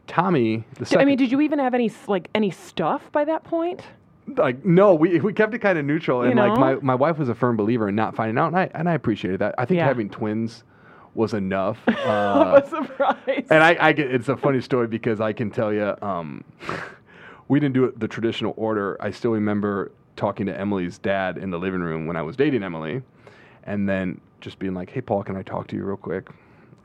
[0.07, 3.25] Tommy, the D- second, I mean, did you even have any like any stuff by
[3.25, 3.83] that point?
[4.37, 7.17] like no, we we kept it kind of neutral, You and like my, my wife
[7.19, 9.55] was a firm believer in not finding out, and I and I appreciated that.
[9.57, 9.87] I think Yeah.
[9.87, 10.65] having twins
[11.15, 11.79] was enough.
[11.87, 13.47] I'm Uh, a surprise.
[13.51, 16.45] and I, I get it's a funny story because I can tell you, um,
[17.49, 18.97] we didn't do it the traditional order.
[19.01, 22.63] I still remember talking to Emily's dad in the living room when I was dating
[22.63, 23.03] Emily,
[23.65, 26.29] and then just being like, "Hey, Paul, can I talk to you real quick?"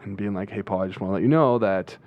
[0.03, 1.97] And being like, "Hey, Paul, I just want to let you know that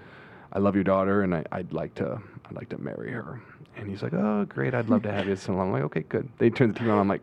[0.52, 3.40] I love your daughter, and I, I'd like to I'd like to marry her."
[3.76, 6.28] And he's like, "Oh, great, I'd love to have you." So I'm like, "Okay, good."
[6.38, 6.98] They turned the TV on.
[6.98, 7.22] I'm like.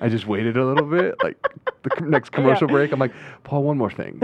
[0.00, 1.36] I just waited a little bit, like
[1.82, 2.90] the com- next commercial break.
[2.90, 3.12] I'm like,
[3.44, 4.18] Paul, one more thing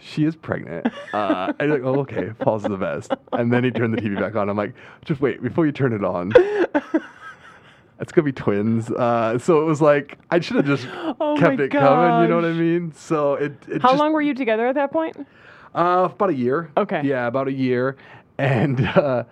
[0.00, 0.86] she is pregnant.
[1.12, 3.12] Uh, and like, oh, okay, Paul's the best.
[3.32, 4.48] And then he turned the TV back on.
[4.48, 4.74] I'm like,
[5.04, 6.32] just wait, before you turn it on,
[8.00, 8.90] it's gonna be twins.
[8.90, 10.86] Uh, so it was like I should have just
[11.20, 12.22] Oh kept it coming.
[12.22, 12.92] You know what I mean?
[12.92, 13.52] So it.
[13.68, 15.16] it How just, long were you together at that point?
[15.74, 16.70] Uh, about a year.
[16.76, 17.02] Okay.
[17.04, 17.96] Yeah, about a year,
[18.38, 19.24] and uh,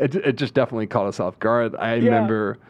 [0.00, 1.74] it it just definitely caught us off guard.
[1.76, 2.58] I remember.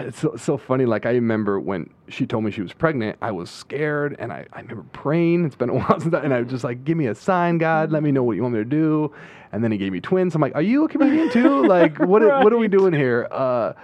[0.00, 0.86] It's so, so funny.
[0.86, 4.46] Like I remember when she told me she was pregnant, I was scared, and I,
[4.54, 5.44] I remember praying.
[5.44, 7.58] It's been a while since, I, and I was just like, "Give me a sign,
[7.58, 7.92] God.
[7.92, 9.12] Let me know what you want me to do."
[9.52, 10.34] And then he gave me twins.
[10.34, 11.66] I'm like, "Are you a comedian too?
[11.66, 13.74] Like, what are- what are we doing here?" Uh,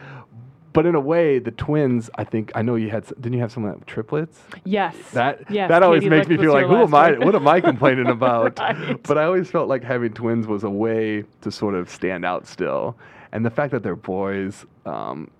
[0.72, 2.08] but in a way, the twins.
[2.16, 3.04] I think I know you had.
[3.06, 4.40] Didn't you have some with triplets?
[4.64, 4.96] Yes.
[5.12, 7.12] That yes, that always Katie makes me feel like, who am I?
[7.18, 8.58] What am I complaining about?
[8.58, 9.02] Right.
[9.02, 12.46] But I always felt like having twins was a way to sort of stand out
[12.46, 12.96] still,
[13.32, 15.30] and the fact that they're boys, um,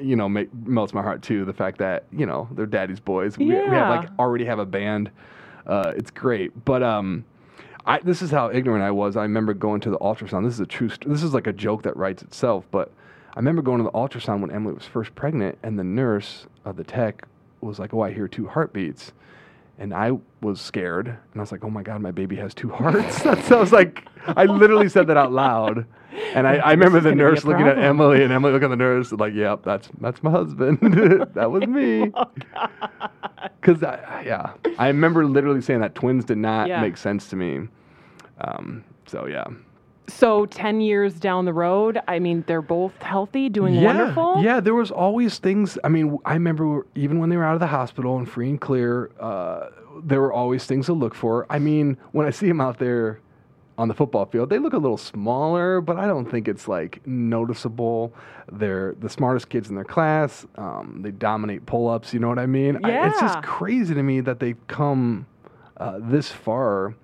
[0.00, 1.44] you know, make, melts my heart too.
[1.44, 3.38] The fact that you know they're daddy's boys.
[3.38, 5.10] We, we have like already have a band.
[5.66, 7.24] Uh, it's great, but um.
[7.88, 9.16] I, this is how ignorant I was.
[9.16, 10.42] I remember going to the ultrasound.
[10.42, 10.88] This is a true.
[10.88, 12.64] St- this is like a joke that writes itself.
[12.72, 12.90] But
[13.36, 16.72] I remember going to the ultrasound when Emily was first pregnant, and the nurse, uh,
[16.72, 17.28] the tech,
[17.60, 19.12] was like, "Oh, I hear two heartbeats,"
[19.78, 22.70] and I was scared, and I was like, "Oh my god, my baby has two
[22.80, 25.84] hearts." That's I was like, I literally said that out loud,
[26.34, 27.78] and I, I remember the gonna be a nurse looking at.
[27.78, 30.78] Emily, and Emily looking at the nurse, like, "Yep, that's that's my husband.
[31.34, 32.24] that was me." Oh,
[33.60, 36.80] Because I, yeah, I remember literally saying that twins did not Yeah.
[36.80, 37.68] make sense to me.
[38.40, 39.44] Um, so yeah,
[40.08, 44.42] So 10 years down the road, I mean, they're both healthy, doing yeah, wonderful.
[44.42, 45.78] Yeah, there was always things.
[45.82, 48.60] I mean, I remember even when they were out of the hospital and free and
[48.60, 49.68] clear, uh,
[50.04, 51.46] there were always things to look for.
[51.50, 53.20] I mean, when I see them out there
[53.78, 57.04] on the football field, they look a little smaller, but I don't think it's like
[57.06, 58.12] noticeable.
[58.50, 60.46] They're the smartest kids in their class.
[60.56, 62.14] Um, they dominate pull-ups.
[62.14, 62.78] You know what I mean?
[62.84, 65.26] I- it's just crazy to me that they've come
[65.78, 66.94] uh, this far.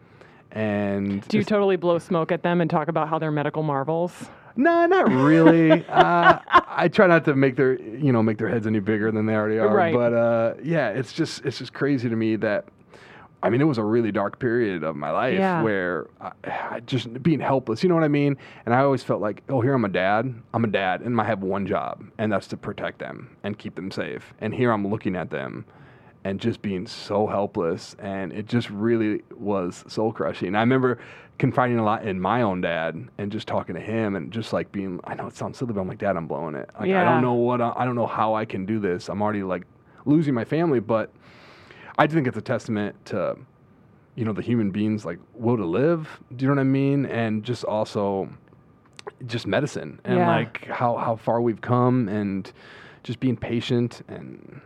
[0.53, 4.13] And Do you totally blow smoke at them and talk about how they're medical marvels?
[4.55, 5.83] no, not really.
[5.89, 9.25] uh, I try not to make their you know make their heads any bigger than
[9.27, 9.75] they already are.
[9.75, 9.95] Right.
[9.95, 12.67] But uh, yeah, it's just it's just crazy to me that.
[13.45, 15.63] I mean, it was a really dark period of my life Yeah.
[15.63, 17.83] where I, I just being helpless.
[17.83, 18.37] You know what I mean?
[18.67, 20.33] And I always felt like, oh, here I'm a dad.
[20.55, 23.75] I'm a dad, and I have one job, and that's to protect them and keep
[23.75, 24.33] them safe.
[24.41, 25.65] And here I'm looking at them,
[26.25, 30.55] and just being so helpless, and it just really was soul crushing.
[30.55, 30.99] I remember
[31.39, 34.71] confiding a lot in my own dad, and just talking to him, and just like
[34.71, 36.71] being, I know it sounds silly, but I'm like, Dad, I'm blowing it.
[36.79, 39.09] Like I don't know what I, I don't know how I can do this.
[39.09, 39.65] I'm already like
[40.05, 41.11] losing my family, but
[41.99, 43.37] I think it's a testament to,
[44.15, 46.09] you know, the human beings like will to live.
[46.37, 47.07] Do you know what I mean?
[47.07, 48.29] And just also,
[49.27, 50.29] just medicine and Yeah.
[50.29, 52.51] like how how far we've come and
[53.03, 54.61] just being patient and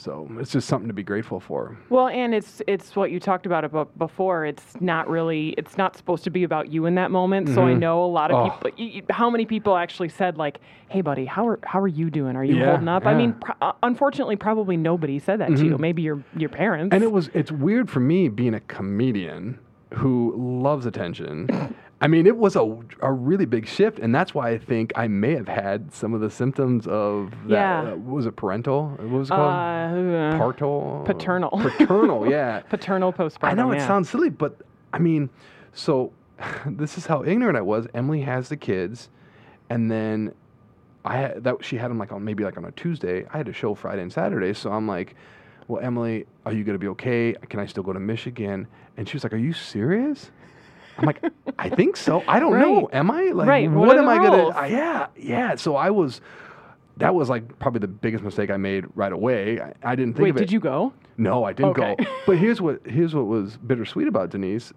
[0.00, 1.76] so it's just something to be grateful for.
[1.90, 4.46] Well, and it's it's what you talked about about before.
[4.46, 5.50] It's not really.
[5.58, 7.48] It's not supposed to be about you in that moment.
[7.50, 8.70] So I know a lot of Oh.
[8.70, 9.04] people.
[9.10, 12.34] How many people actually said like, "Hey, buddy, how are how are you doing?
[12.36, 15.64] Are you Yeah, holding up?" I mean, pro- uh, unfortunately, probably nobody said that to
[15.64, 15.76] you.
[15.78, 16.94] Maybe your your parents.
[16.94, 19.58] And it was it's weird for me being a comedian
[19.94, 21.48] who loves attention.
[22.02, 25.06] I mean, it was a, a really big shift, and that's why I think I
[25.06, 27.84] may have had some of the symptoms of that.
[27.84, 27.92] Yeah.
[27.92, 28.88] Uh, was it parental?
[28.90, 29.52] What was it called?
[29.52, 31.02] uh, Partal?
[31.04, 31.50] paternal.
[31.50, 32.60] Paternal, yeah.
[32.70, 33.50] paternal postpartum.
[33.50, 33.86] I know it yeah.
[33.86, 34.62] sounds silly, but
[34.94, 35.28] I mean,
[35.74, 36.12] so
[36.66, 37.86] this is how ignorant I was.
[37.92, 39.10] Emily has the kids,
[39.68, 40.32] and then
[41.04, 43.26] I had that she had them like on maybe like on a Tuesday.
[43.30, 45.16] I had a show Friday and Saturday, so I'm like,
[45.68, 47.34] "Well, Emily, are you gonna be okay?
[47.50, 50.30] Can I still go to Michigan?" And she was like, "Are you serious?"
[51.00, 51.22] I'm like,
[51.58, 52.22] I think so.
[52.28, 52.60] I don't Right.
[52.60, 52.88] know.
[52.92, 53.48] Am I like?
[53.48, 53.70] Right.
[53.70, 54.48] What What, am I gonna?
[54.48, 55.54] Uh, yeah, yeah.
[55.56, 56.20] So I was.
[56.98, 59.58] That was like probably the biggest mistake I made right away.
[59.58, 60.40] I, I didn't think Wait, of it.
[60.40, 60.92] did you go?
[61.16, 61.96] No, I didn't Okay.
[61.98, 62.04] go.
[62.26, 64.72] But here's what here's what was bittersweet about Denise.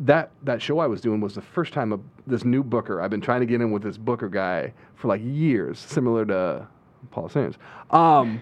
[0.00, 3.02] That that show I was doing was the first time a, this new booker.
[3.02, 6.66] I've been trying to get in with this booker guy for like years, similar to
[7.10, 7.58] Paula Sands.
[7.90, 8.40] Um,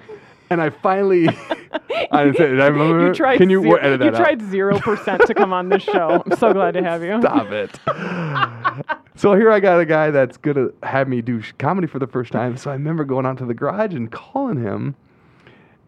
[0.50, 1.26] and I finally,
[2.14, 2.44] I didn't say.
[2.44, 2.60] it.
[2.60, 3.06] I remember?
[3.06, 3.38] You tried.
[3.38, 4.18] Can you zero, edit that out?
[4.20, 6.22] tried zero percent to come on this show.
[6.24, 7.20] I'm so glad to have you.
[7.20, 7.78] Stop it.
[9.16, 12.32] so here I got a guy that's gonna have me do comedy for the first
[12.32, 12.56] time.
[12.56, 14.94] So I remember going out to the garage and calling him,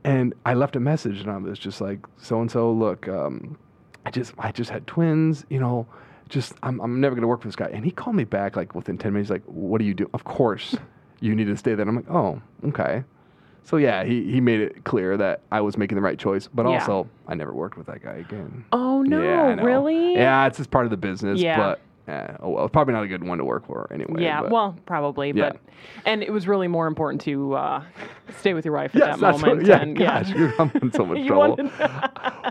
[0.04, 3.58] and I left a message, and I was just like, "So and so, look, um,
[4.04, 5.86] I just I just had twins, you know."
[6.28, 8.74] Just I'm, I'm never gonna work for this guy, and he called me back like
[8.74, 9.30] within ten minutes.
[9.30, 10.10] Like, what do you do?
[10.12, 10.74] Of course,
[11.20, 11.88] you need to stay there.
[11.88, 13.04] And I'm like, oh, okay.
[13.66, 16.66] So yeah, he, he made it clear that I was making the right choice, but
[16.66, 16.78] Yeah.
[16.78, 18.64] also I never worked with that guy again.
[18.72, 20.14] Oh no, Yeah, really?
[20.14, 21.40] Yeah, it's just part of the business.
[21.40, 21.56] Yeah.
[22.06, 24.22] But eh, oh well, probably not a good one to work for anyway.
[24.22, 25.50] Yeah, but- well, probably, Yeah.
[25.50, 25.60] but
[26.04, 27.82] and it was really more important to uh,
[28.38, 29.58] stay with your wife at yes, that moment.
[29.58, 31.68] what, yeah, and, gosh, you're, I'm in so much trouble.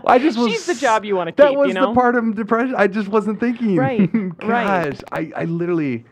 [0.06, 0.48] I just was.
[0.52, 1.38] She's the job you wanna keep.
[1.38, 1.88] That was you know?
[1.88, 2.74] the part of depression.
[2.76, 3.76] I just wasn't thinking.
[3.76, 5.02] Right, gosh, right.
[5.12, 6.04] I, I literally.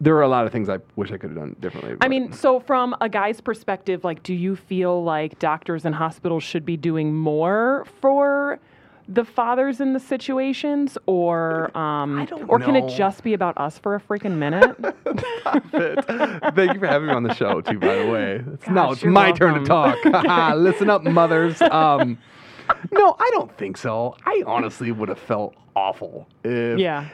[0.00, 1.96] There are a lot of things I wish I could have done differently.
[2.00, 6.42] I mean, so from a guy's perspective, like, do you feel like doctors and hospitals
[6.42, 8.58] should be doing more for
[9.08, 13.58] the fathers in the situations, or um, I don't or can it just be about
[13.58, 14.76] us for a freaking minute?
[16.54, 17.78] Thank you for having me on the show too.
[17.78, 19.98] By the way, it's, now it's my turn to talk.
[20.56, 21.60] Listen up, mothers.
[21.60, 22.18] Um,
[22.92, 24.16] no, I don't think so.
[24.24, 27.08] I honestly would have felt awful if yeah,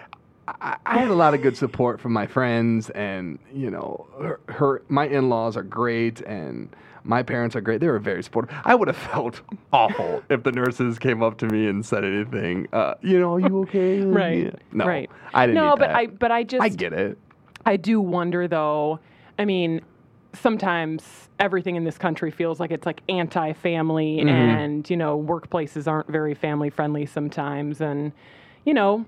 [0.61, 4.41] I, I had a lot of good support from my friends, and you know, her,
[4.53, 6.69] her my in-laws are great, and
[7.05, 7.81] my parents are great.
[7.81, 8.55] They were very supportive.
[8.65, 9.41] I would have felt
[9.73, 12.69] awful if the nurses came up to me and said anything.
[12.73, 14.01] Uh, you know, are you okay?
[14.01, 14.51] right, Yeah.
[14.73, 15.11] No, right.
[15.35, 15.63] I didn't.
[15.63, 15.97] No, but that.
[15.97, 17.19] I but I just I get it.
[17.67, 19.01] I do wonder though.
[19.39, 19.81] I mean,
[20.35, 24.29] sometimes everything in this country feels like it's like anti-family Mm-hmm.
[24.29, 28.13] and, you know, workplaces aren't very family friendly sometimes and
[28.65, 29.07] you know,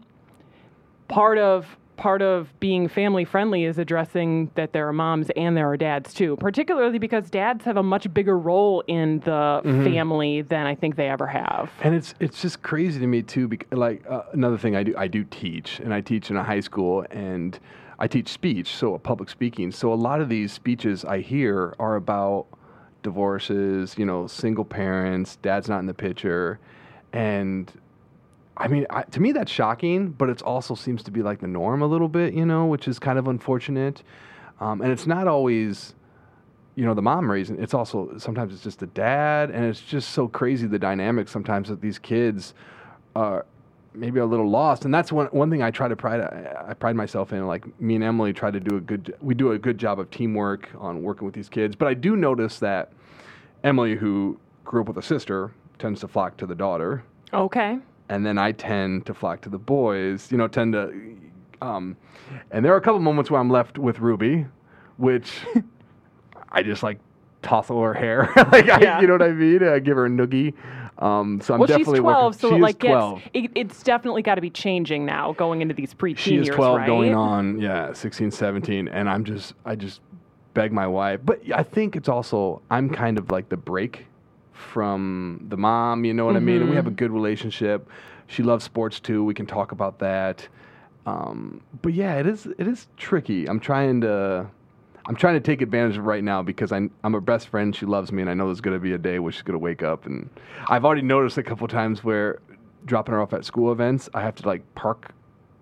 [1.13, 5.71] part of part of being family friendly is addressing that there are moms and there
[5.71, 9.85] are dads too, particularly because dads have a much bigger role in the Mm-hmm.
[9.85, 11.71] family than I think they ever have.
[11.83, 13.47] And it's it's just crazy to me too.
[13.47, 16.43] Because, like uh, another thing I do, I do teach, and I teach in a
[16.43, 17.59] high school, and
[17.99, 19.71] I teach speech, so public speaking.
[19.71, 22.47] So a lot of these speeches I hear are about
[23.03, 26.59] divorces, you know, single parents, dad's not in the picture,
[27.13, 27.71] and
[28.57, 31.47] I mean, I, to me that's shocking, but it also seems to be like the
[31.47, 34.03] norm a little bit, you know, which is kind of unfortunate.
[34.61, 35.95] Um, and it's not always
[36.75, 40.11] you know the mom raising it's also sometimes it's just the dad and it's just
[40.11, 42.55] so crazy the dynamics sometimes that these kids
[43.15, 43.45] are
[43.95, 46.97] maybe a little lost and that's one one thing I try to pride I pride
[46.97, 49.77] myself in like me and Emily try to do a good we do a good
[49.77, 52.93] job of teamwork on working with these kids but I do notice that
[53.65, 57.03] Emily who grew up with a sister tends to flock to the daughter
[57.35, 57.79] Okay.
[58.09, 60.31] And then I tend to flock to the boys.
[60.31, 60.93] You know, tend to,
[61.61, 61.97] um,
[62.51, 64.47] and there are a couple moments where I'm left with Ruby,
[64.97, 65.31] which
[66.53, 66.99] I just like
[67.43, 68.99] tossle her hair, like Yeah.
[68.99, 69.63] I, you know what I mean.
[69.63, 70.55] I give her a noogie.
[70.99, 72.39] Um, so I'm well, she's 12, working.
[72.39, 73.23] so she it is like gets 12.
[73.35, 76.55] it, it's definitely got to be changing now going into these preteen She is years,
[76.55, 76.87] 12 right?
[76.87, 80.01] going on, yeah, 16, 17, and I'm just, I just
[80.55, 81.21] beg my wife.
[81.25, 84.07] But I think it's also, I'm kind of like the break
[84.53, 86.61] from the mom, you know what I mean?
[86.61, 86.97] And we have a Mm-hmm.
[86.97, 87.89] good relationship.
[88.27, 89.25] She loves sports too.
[89.25, 90.47] We can talk about that.
[91.07, 93.49] Um, but yeah, it is, it is tricky.
[93.49, 94.47] I'm trying to,
[95.07, 97.75] I'm trying to take advantage of it right now because I'm, I'm her best friend.
[97.75, 99.55] She loves me, and I know there's going to be a day where she's going
[99.55, 100.07] to wake up.
[100.07, 100.31] And
[100.69, 102.39] I've already noticed a couple times where
[102.85, 105.11] dropping her off at school events, I have to like park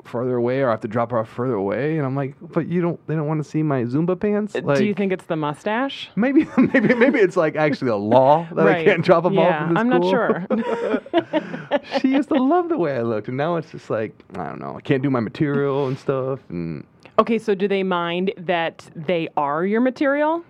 [0.04, 1.96] further away, or I have to drop her off further away.
[1.96, 4.54] And I'm like, but you don't, they don't want to see my Zumba pants.
[4.54, 6.10] Like, Uh, Do you think it's the mustache?
[6.16, 9.72] maybe, maybe, maybe it's like actually a law that I can't drop them yeah, off
[9.74, 10.46] the I'm not sure.
[12.00, 14.60] she used to love the way I looked, and now it's just like I don't
[14.60, 14.76] know.
[14.76, 16.84] I can't do my material and stuff, and
[17.18, 20.44] okay, so do they mind that they are your material?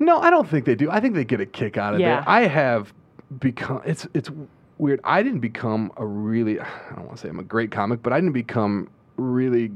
[0.00, 0.90] No, I don't think they do.
[0.90, 2.20] I think they get a kick out of Yeah.
[2.20, 2.24] it.
[2.28, 2.92] I have
[3.40, 4.30] become it's it's
[4.78, 5.00] weird.
[5.04, 8.12] I didn't become a really I don't want to say I'm a great comic, but
[8.12, 9.72] I didn't become really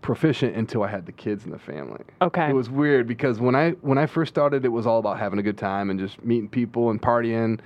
[0.00, 2.02] proficient until I had the kids in the family.
[2.20, 2.50] Okay.
[2.50, 5.38] It was weird because when I when I first started it was all about having
[5.38, 7.60] a good time and just meeting people and partying.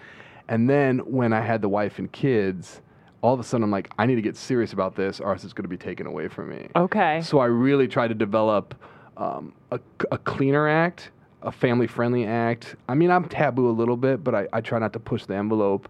[0.48, 2.80] And then when I had the wife and kids,
[3.22, 5.44] all of a sudden I'm like I need to get serious about this or else
[5.44, 6.68] it's going to be taken away from me.
[6.76, 7.22] Okay.
[7.22, 8.74] So I really tried to develop
[9.16, 9.80] um, a,
[10.12, 11.10] a cleaner act,
[11.42, 12.76] a family friendly act.
[12.88, 15.34] I mean, I'm taboo a little bit, but I, I try not to push the
[15.34, 15.88] envelope.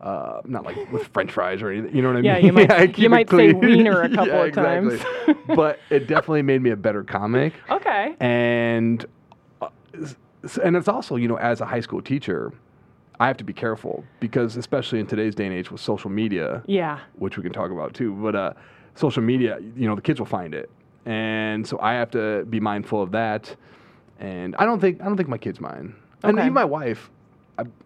[0.00, 1.94] Uh, not like with French fries or anything.
[1.94, 2.44] You know what I Yeah, mean?
[2.46, 4.92] you might- I you might say wiener a couple Yeah, of times.
[4.94, 5.34] exactly.
[5.56, 7.52] but it definitely made me a better comic.
[7.68, 8.14] Okay.
[8.20, 9.04] And
[9.60, 9.68] uh,
[10.62, 12.52] and it's also, you know, as a high school teacher,
[13.18, 16.62] I have to be careful because especially in today's day and age with social media,
[16.66, 17.00] Yeah.
[17.16, 18.14] which we can talk about too.
[18.14, 18.52] But uh,
[18.94, 20.70] social media, you know, the kids will find it,
[21.06, 23.54] and so I have to be mindful of that.
[24.20, 27.10] And I don't think I don't think my kids mind, and even my wife,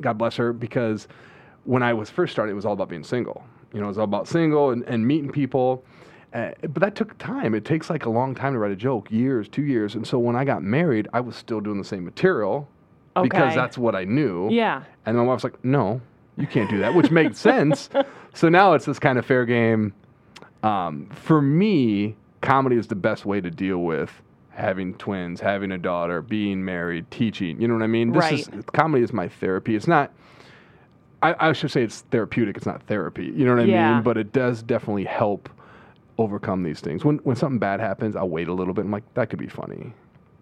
[0.03, 1.09] God bless her, because
[1.65, 3.45] when I was first starting, it was all about being single.
[3.73, 5.85] You know, it was all about single and, and meeting people.
[6.35, 7.55] Uh, but that took time.
[7.55, 9.95] It takes like a long time to write a joke, years, two years.
[9.95, 12.69] And so when I got married, I was still doing the same material
[13.23, 14.49] because that's what I knew.
[14.51, 14.85] Yeah.
[15.05, 16.01] And my wife's like, no,
[16.37, 17.91] you can't do that, which made sense.
[18.35, 19.93] So now it's this kind of fair game.
[20.63, 24.11] Um, for me, comedy is the best way to deal with
[24.51, 27.61] having twins, having a daughter, being married, teaching.
[27.61, 28.13] You know what I mean?
[28.13, 28.67] This is Right.
[28.73, 29.75] comedy is my therapy.
[29.77, 30.13] It's not.
[31.23, 32.57] I, I should say it's therapeutic.
[32.57, 33.25] It's not therapy.
[33.27, 33.95] You know what I Yeah.
[33.95, 34.03] mean?
[34.03, 35.49] But it does definitely help
[36.19, 37.05] overcome these things.
[37.05, 38.85] When when something bad happens, I'll wait a little bit.
[38.85, 39.93] I'm like, that could be funny.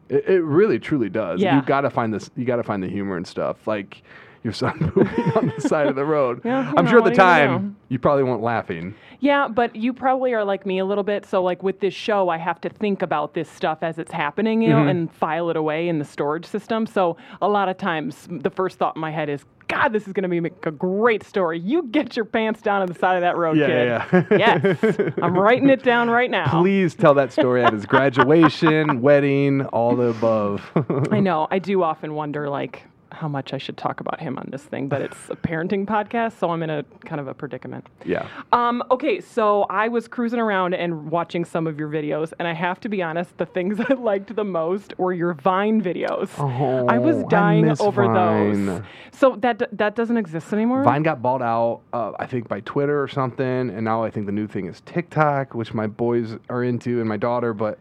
[0.09, 1.41] It, it really truly does.
[1.41, 1.57] Yeah.
[1.57, 2.31] You gotta find this.
[2.37, 3.67] You gotta find the humor and stuff.
[3.67, 4.03] Like
[4.43, 6.41] your son pooping on the side of the road.
[6.45, 7.17] Yeah, I'm know, sure at the are you
[7.51, 8.95] time you probably weren't laughing.
[9.23, 11.27] Yeah, but you probably are like me a little bit.
[11.27, 14.63] So, like with this show, I have to think about this stuff as it's happening,
[14.63, 14.89] you Mm-hmm.
[14.89, 16.87] and file it away in the storage system.
[16.87, 20.13] So, a lot of times, the first thought in my head is, God, this is
[20.13, 21.59] going to be a great story.
[21.59, 24.29] You get your pants down on the side of that road, Yeah, kid.
[24.31, 24.77] yeah, yeah.
[24.83, 26.61] yes, I'm writing it down right now.
[26.61, 30.71] Please tell that story at his graduation, wedding, all the above.
[31.11, 31.47] I know.
[31.51, 32.83] I do often wonder, like,
[33.21, 36.39] how much I should talk about him on this thing, but it's a parenting podcast,
[36.39, 37.87] so I'm in a kind of a predicament.
[38.05, 38.27] yeah.
[38.51, 42.55] Um, okay, so I was cruising around and watching some of your videos, and I
[42.55, 46.31] have to be honest, the things I liked the most were your Vine videos.
[46.39, 48.83] Oh, I was I dying miss over those.
[49.13, 50.83] So that d- that doesn't exist anymore.
[50.83, 54.25] Vine got bought out, uh, I think, by Twitter or something, and now I think
[54.25, 57.53] the new thing is TikTok, which my boys are into, and my daughter.
[57.53, 57.79] But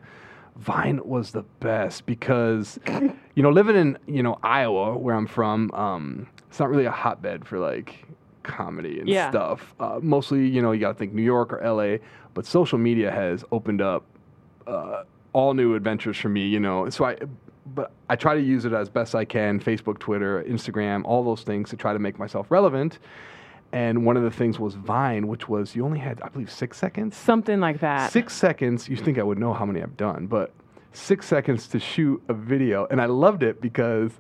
[0.59, 2.77] Vine was the best because,
[3.35, 6.91] you know, living in you know Iowa, where I'm from, um, it's not really a
[6.91, 8.05] hotbed for like
[8.43, 9.29] comedy and Yeah.
[9.29, 9.73] stuff.
[9.79, 11.97] Uh, mostly, you know, you got to think New York or LA,
[12.33, 14.03] but social media has opened up
[14.67, 15.03] uh,
[15.33, 16.89] all new adventures for me, you know.
[16.89, 17.15] So I,
[17.73, 21.43] but I try to use it as best I can Facebook, Twitter, Instagram, all those
[21.43, 22.99] things to try to make myself relevant.
[23.71, 26.77] And one of the things was Vine, which was you only had, I believe, six
[26.77, 27.15] seconds.
[27.15, 28.11] Something like that.
[28.11, 28.89] Six seconds.
[28.89, 30.51] You think I would know how many I've done, but
[30.91, 34.11] six seconds to shoot a video, and I loved it because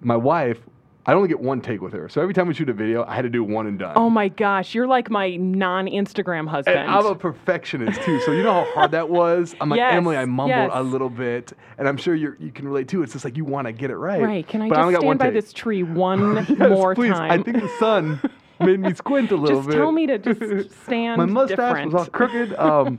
[0.00, 0.58] my wife.
[1.06, 3.14] I only get one take with her, so every time we shoot a video, I
[3.14, 3.94] had to do one and done.
[3.96, 6.76] Oh my gosh, you're like my non-Instagram husband.
[6.78, 9.54] And I'm a perfectionist too, so you know how hard that was.
[9.62, 10.70] I'm like Yes, Emily, I mumbled yes.
[10.74, 13.02] a little bit, and I'm sure you you can relate too.
[13.02, 14.20] It's just like you want to get it right.
[14.22, 14.46] right?
[14.46, 15.42] Can I But just only got one stand by take.
[15.44, 17.12] this tree one Yes, more please.
[17.12, 17.30] time?
[17.30, 18.20] I think the sun
[18.60, 19.76] made me squint a little just bit.
[19.76, 21.18] tell me to just stand.
[21.18, 21.92] My mustache different.
[21.92, 22.54] was all crooked.
[22.54, 22.98] Um,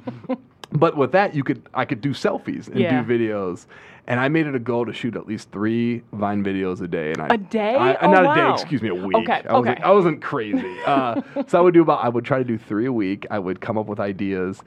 [0.72, 3.02] but with that, you could I could do selfies and Yeah.
[3.02, 3.66] do videos.
[4.08, 7.12] And I made it a goal to shoot at least three Vine videos a day.
[7.14, 7.76] And I, A day?
[7.76, 8.52] I, Oh, not a day.
[8.52, 9.16] Excuse me, a week.
[9.16, 9.84] Okay, I wasn't, okay.
[9.84, 10.76] I wasn't crazy.
[10.86, 12.04] Uh, so I would do about.
[12.04, 13.28] I would try to do three a week.
[13.30, 14.62] I would come up with ideas.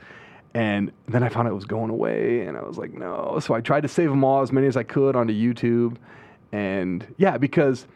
[0.55, 3.41] And then I found it was going away, and I was like, no.
[3.41, 5.97] So I tried to save them all, as many as I could, onto YouTube.
[6.53, 7.89] And yeah, because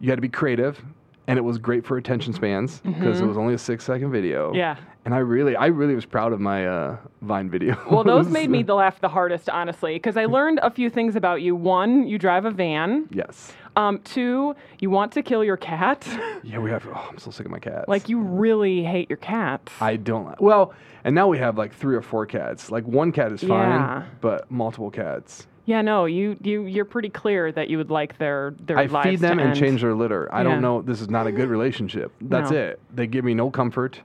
[0.00, 0.82] you had to be creative,
[1.26, 4.48] and it was great for attention spans because it was only a six second video.
[4.48, 4.56] Mm-hmm.
[4.56, 4.76] Yeah.
[5.04, 7.76] And I really, I really was proud of my uh, Vine video.
[7.90, 11.16] Well, those made me the laugh the hardest, honestly, because I learned a few things
[11.16, 11.56] about you.
[11.56, 13.08] One, you drive a van.
[13.10, 13.52] yes.
[13.74, 16.06] Um, two, you want to kill your cat.
[16.44, 16.86] Yeah, we have.
[16.86, 17.86] Oh, I'm so sick of my cats.
[17.88, 19.72] like you really hate your cats.
[19.80, 20.38] I don't.
[20.40, 22.70] Well, and now we have like three or four cats.
[22.70, 23.48] Like one cat is fine,
[23.80, 24.02] Yeah.
[24.20, 25.46] but multiple cats.
[25.64, 29.08] Yeah, no, you you you're pretty clear that you would like their their I lives
[29.08, 29.60] feed them to and end.
[29.60, 30.32] change their litter.
[30.32, 30.44] I Yeah.
[30.44, 30.82] don't know.
[30.82, 32.12] This is not a good relationship.
[32.20, 32.56] That's No.
[32.58, 32.80] it.
[32.94, 34.00] They give me no comfort.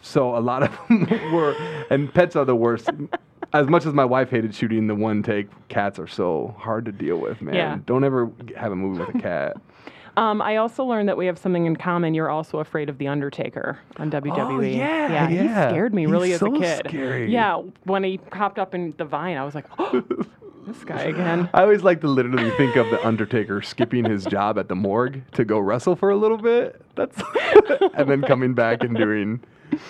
[0.00, 1.54] So a lot of them were,
[1.90, 2.90] and pets are the worst.
[3.52, 6.92] As much as my wife hated shooting the one take, cats are so hard to
[6.92, 7.54] deal with, man.
[7.54, 7.78] Yeah.
[7.86, 9.56] Don't ever have a movie with a cat.
[10.16, 12.14] Um, I also learned that we have something in common.
[12.14, 14.38] You're also afraid of the Undertaker on WWE.
[14.46, 15.38] Oh, yeah, yeah, he
[15.72, 16.82] scared me He's really as so a kid.
[16.88, 17.32] scary.
[17.32, 19.64] Yeah, when he popped up in the Vine, I was like,
[20.66, 21.48] this guy again.
[21.54, 25.22] I always like to literally think of the Undertaker skipping his job at the morgue
[25.32, 26.80] to go wrestle for a little bit.
[26.94, 27.20] That's
[27.94, 29.40] and then coming back and doing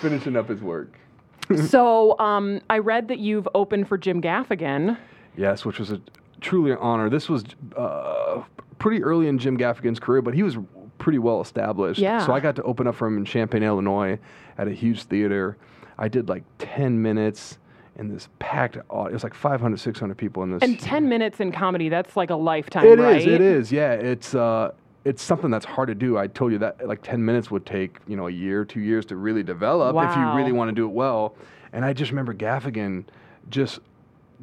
[0.01, 0.97] finishing up his work.
[1.67, 4.97] so um, I read that you've opened for Jim Gaffigan.
[5.37, 6.01] Yes, which was a
[6.41, 7.09] truly an honor.
[7.09, 7.43] This was
[7.75, 8.43] uh,
[8.79, 10.57] pretty early in Jim Gaffigan's career, but he was
[10.97, 11.99] pretty well established.
[11.99, 12.25] Yeah.
[12.25, 14.17] So I got to open up for him in Champaign, Illinois,
[14.57, 15.57] at a huge theater.
[15.97, 17.57] I did like 10 minutes
[17.97, 18.77] in this packed.
[18.89, 20.61] au- It was like 500, 600 people in this.
[20.63, 23.05] And 10 minutes in comedy, that's like a lifetime, It is.
[23.05, 23.27] right?
[23.27, 23.71] It is.
[23.71, 23.93] Yeah.
[23.93, 24.71] It's uh,
[25.05, 26.17] it's something that's hard to do.
[26.17, 29.05] I told you that like 10 minutes would take, you know, a year, two years
[29.07, 31.35] to really develop if you really want to do it well.
[31.73, 33.05] And I just remember Gaffigan
[33.49, 33.79] just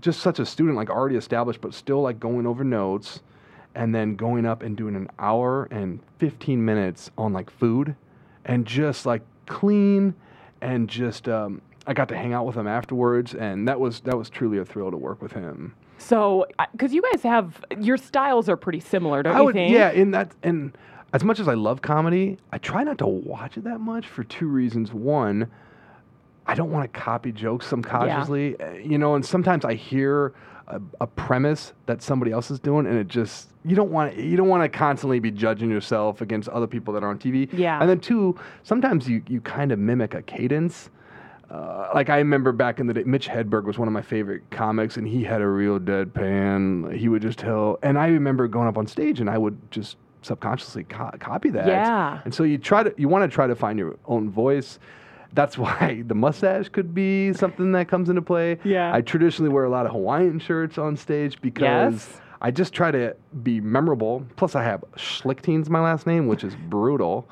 [0.00, 3.20] just such a student, like already established, but still like going over notes
[3.74, 7.94] and then going up and doing an hour and 15 minutes on like food
[8.44, 10.14] and just like clean
[10.61, 14.16] and just um, I got to hang out with him afterwards and that was that
[14.16, 15.74] was truly a thrill to work with him.
[15.99, 19.72] So, because you guys have your styles are pretty similar, don't I you would, think?
[19.72, 20.76] yeah, in that, and
[21.12, 24.24] as much as I love comedy, I try not to watch it that much for
[24.24, 24.93] two reasons.
[24.93, 25.49] One,
[26.47, 30.35] I don't want to copy jokes subconsciously, uh, you know, and sometimes I hear
[30.66, 34.37] a, a premise that somebody else is doing, and it just you don't want you
[34.37, 37.49] don't want to constantly be judging yourself against other people that are on TV.
[37.53, 37.80] Yeah.
[37.80, 40.91] and then two, sometimes you you kind of mimic a cadence.
[41.53, 44.42] Uh, like I remember back in the day, Mitch Hedberg was one of my favorite
[44.50, 46.96] comics, and he had a real deadpan.
[46.96, 49.96] He would just tell, and I remember going up on stage, and I would just
[50.22, 51.66] subconsciously co- copy that.
[51.66, 52.20] Yeah.
[52.24, 54.78] And so you try to, you want to try to find your own voice.
[55.34, 58.59] That's why the mustache could be something that comes into play.
[58.64, 58.94] Yeah.
[58.94, 62.20] I traditionally wear a lot of Hawaiian shirts on stage because Yes.
[62.40, 64.24] I just try to be memorable.
[64.36, 67.28] Plus, I have Schlichting's my last name, which is brutal.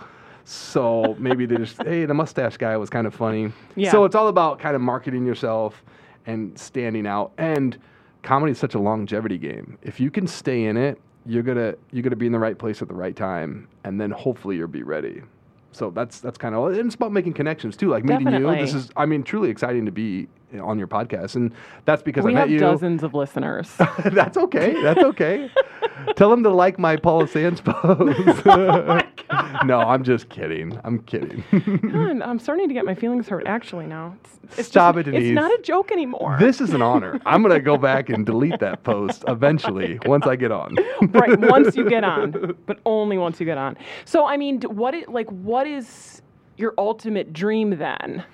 [0.51, 3.53] So maybe they just, hey, the mustache guy was kind of funny.
[3.76, 3.92] Yeah.
[3.92, 5.84] So it's all about kind of marketing yourself
[6.26, 7.30] and standing out.
[7.38, 7.78] And
[8.22, 9.78] comedy is such a longevity game.
[9.82, 12.82] If you can stay in it, you're gonna you're gonna be in the right place
[12.82, 15.22] at the right time, and then hopefully you'll be ready.
[15.70, 17.88] So that's that's kind of and it's about making connections too.
[17.88, 18.51] Like meeting you.
[18.57, 20.26] This is I mean truly exciting to be
[20.59, 21.53] on your podcast, and
[21.84, 22.59] that's because we I met have you.
[22.59, 23.70] dozens of listeners.
[24.05, 24.80] that's okay.
[24.82, 25.51] That's okay.
[26.16, 28.16] Tell them to like my Paula Sands pose.
[29.32, 30.76] Oh no, I'm just kidding.
[30.82, 31.44] I'm kidding.
[31.53, 34.16] God, I'm starting to get my feelings hurt actually now.
[34.42, 35.28] It's, it's Stop just- it, Denise.
[35.30, 36.36] It's not a joke anymore.
[36.40, 37.20] this is an honor.
[37.26, 40.76] I'm gonna go back and delete that post eventually oh once I get on.
[41.11, 43.76] right once you get on, but only once you get on.
[44.05, 45.30] So I mean, what it like?
[45.30, 46.22] What is
[46.57, 48.24] your ultimate dream then?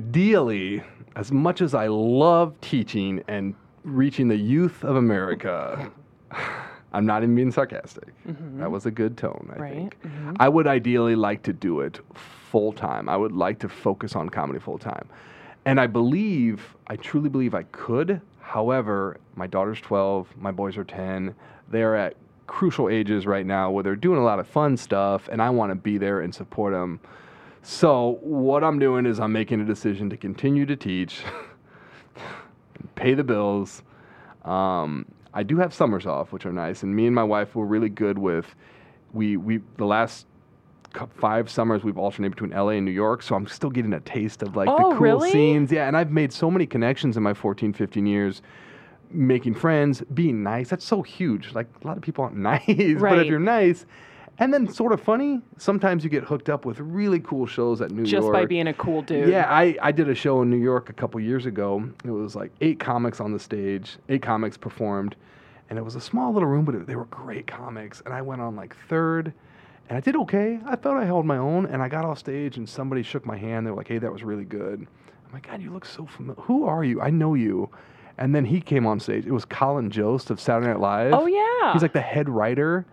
[0.00, 0.84] Ideally,
[1.16, 5.90] as much as I love teaching and reaching the youth of America,
[6.92, 8.06] I'm not even being sarcastic.
[8.58, 9.62] That was a good tone, I Mm-hmm.
[9.62, 10.02] Right, think.
[10.04, 10.36] mhm.
[10.38, 13.08] I would ideally like to do it full time.
[13.08, 15.08] I would like to focus on comedy full time.
[15.64, 18.20] And I believe, I truly believe I could.
[18.38, 21.34] However, my daughter's 12, my boys are 10.
[21.68, 22.14] They're at
[22.46, 25.72] crucial ages right now where they're doing a lot of fun stuff, and I want
[25.72, 27.00] to be there and support them.
[27.62, 31.22] So, what I'm doing is I'm making a decision to continue to teach,
[32.94, 33.82] pay the bills.
[34.44, 35.04] Um,
[35.34, 37.90] I do have summers off, which are nice, and me and my wife were really
[37.90, 38.54] good with.
[39.12, 40.26] We we the last
[41.16, 44.42] five summers we've alternated between LA and New York, so I'm still getting a taste
[44.42, 45.30] of like Oh, the cool really?
[45.30, 45.70] scenes.
[45.70, 48.42] Yeah, and I've made so many connections in my 14, 15 years.
[49.12, 51.52] Making friends, being nice, that's so huge.
[51.52, 52.62] Like a lot of people aren't nice,
[53.00, 53.84] but if you're nice,
[54.40, 57.90] and then sort of funny, sometimes you get hooked up with really cool shows at
[57.90, 58.24] New Just York.
[58.24, 59.28] Just by being a cool dude.
[59.28, 61.88] Yeah, I, I did a show in New York a couple years ago.
[62.04, 65.14] It was like eight comics on the stage, eight comics performed,
[65.68, 68.02] and it was a small little room, but it, they were great comics.
[68.04, 69.32] And I went on like third,
[69.88, 70.58] and I did okay.
[70.64, 73.36] I felt I held my own, and I got off stage, and somebody shook my
[73.36, 73.66] hand.
[73.66, 74.80] They were like, "Hey, that was really good."
[75.26, 76.40] I'm like, "God, you look so familiar.
[76.42, 77.00] Who are you?
[77.00, 77.70] I know you."
[78.16, 79.24] And then he came on stage.
[79.26, 81.14] It was Colin Jost of Saturday Night Live.
[81.14, 81.72] Oh, yeah.
[81.72, 82.84] He's like the head writer.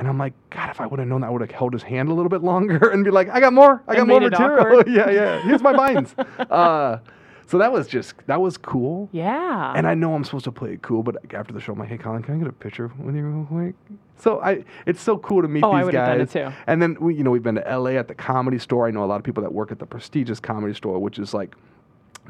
[0.00, 1.82] And I'm like, God, if I would have known that, I would have held his
[1.82, 3.82] hand a little bit longer and be like, I got more.
[3.86, 4.82] I got more material.
[4.88, 5.42] yeah, yeah.
[5.42, 6.14] Here's my vines.
[6.38, 6.98] uh,
[7.46, 9.10] so that was just, that was cool.
[9.12, 9.74] Yeah.
[9.76, 11.90] And I know I'm supposed to play it cool, but after the show, I'm like,
[11.90, 13.74] hey, Colin, can I get a picture with you real quick?
[14.16, 16.34] So I, it's so cool to meet Oh, I these done guys.
[16.34, 16.54] it too.
[16.66, 18.88] And then we, you know, we've been to LA at the Comedy Store.
[18.88, 21.34] I know a lot of people that work at the prestigious Comedy Store, which is
[21.34, 21.54] like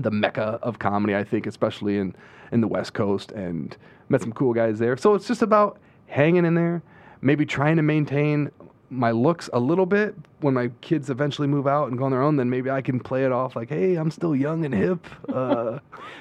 [0.01, 2.17] the mecca of comedy, I think, especially in
[2.51, 3.77] in the West Coast, and
[4.09, 4.97] met some cool guys there.
[4.97, 6.83] So it's just about hanging in there,
[7.23, 8.51] maybe trying to maintain
[8.91, 12.23] my looks a little bit when my kids eventually move out and go on their
[12.23, 12.37] own.
[12.37, 15.07] Then maybe I can play it off like, hey, I'm still young and hip.
[15.31, 15.79] Uh,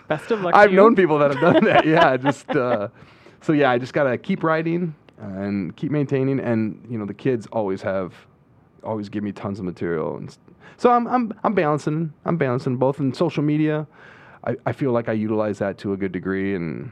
[0.07, 0.53] Best of luck.
[0.53, 1.85] I've known people that have done that.
[1.85, 2.89] Yeah, just uh,
[3.41, 7.47] so yeah, I just gotta keep writing and keep maintaining, and you know the kids
[7.51, 8.13] always have,
[8.83, 10.35] always give me tons of material, and
[10.77, 13.87] so I'm I'm I'm balancing I'm balancing both in social media.
[14.45, 16.91] I, I feel like I utilize that to a good degree and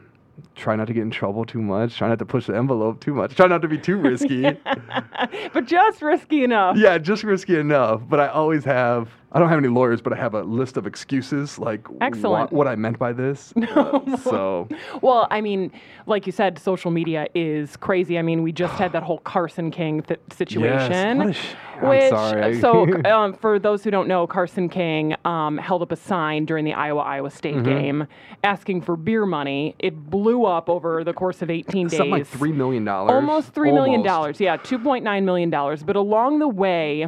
[0.55, 1.97] try not to get in trouble too much.
[1.97, 3.35] Try not to push the envelope too much.
[3.35, 4.43] Try not to be too risky.
[5.53, 6.77] but just risky enough.
[6.77, 8.01] yeah, just risky enough.
[8.07, 10.87] But I always have I don't have any lawyers, but I have a list of
[10.87, 12.51] excuses, like Excellent.
[12.53, 13.53] what I meant by this.
[13.77, 14.67] Uh, so
[15.01, 15.71] Well, I mean,
[16.05, 18.17] like you said, social media is crazy.
[18.17, 21.21] I mean, we just had that whole Carson King th- situation.
[21.21, 22.59] a sh- I'm which, sorry.
[22.61, 26.63] so, um, for those who don't know, Carson King um, held up a sign during
[26.65, 27.65] the Iowa Iowa State Mm-hmm.
[27.65, 28.07] game
[28.43, 29.75] asking for beer money.
[29.79, 31.97] It blew up over the course of 18 days.
[31.97, 33.11] something like three million dollars.
[33.11, 33.99] Almost 3 million.
[33.99, 34.05] Almost.
[34.07, 34.39] dollars.
[34.39, 35.49] Yeah, $2.9 million.
[35.85, 37.07] But along the way,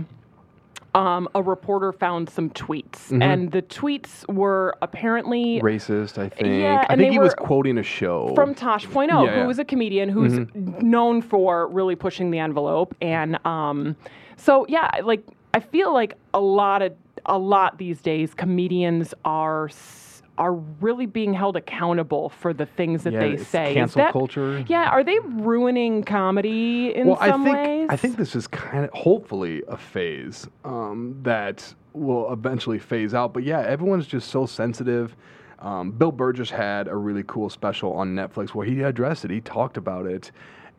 [0.95, 3.09] um, a reporter found some tweets.
[3.09, 3.21] Mm-hmm.
[3.21, 6.47] And the tweets were apparently Racist, I think.
[6.61, 8.33] Yeah, I think he was quoting a show.
[8.35, 9.43] from Tosh.0, Yeah, yeah.
[9.43, 12.95] who is a comedian who's known for really pushing the envelope.
[13.01, 13.95] And um,
[14.37, 15.23] so, yeah, like
[15.53, 16.93] I feel like a lot of
[17.25, 20.08] a lot these days, comedians are s-
[20.39, 23.73] are really being held accountable for the things that Yeah, they say.
[23.73, 24.63] Cancel that- culture.
[24.67, 27.87] Yeah, are they ruining comedy in well, some I think ways?
[27.91, 33.33] I think this is kind of hopefully a phase um, that will eventually phase out.
[33.33, 35.15] But yeah, everyone's just so sensitive.
[35.59, 39.31] Um, Bill Burgess had a really cool special on Netflix where he addressed it.
[39.31, 40.31] He talked about it,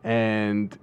[0.03, 0.75] and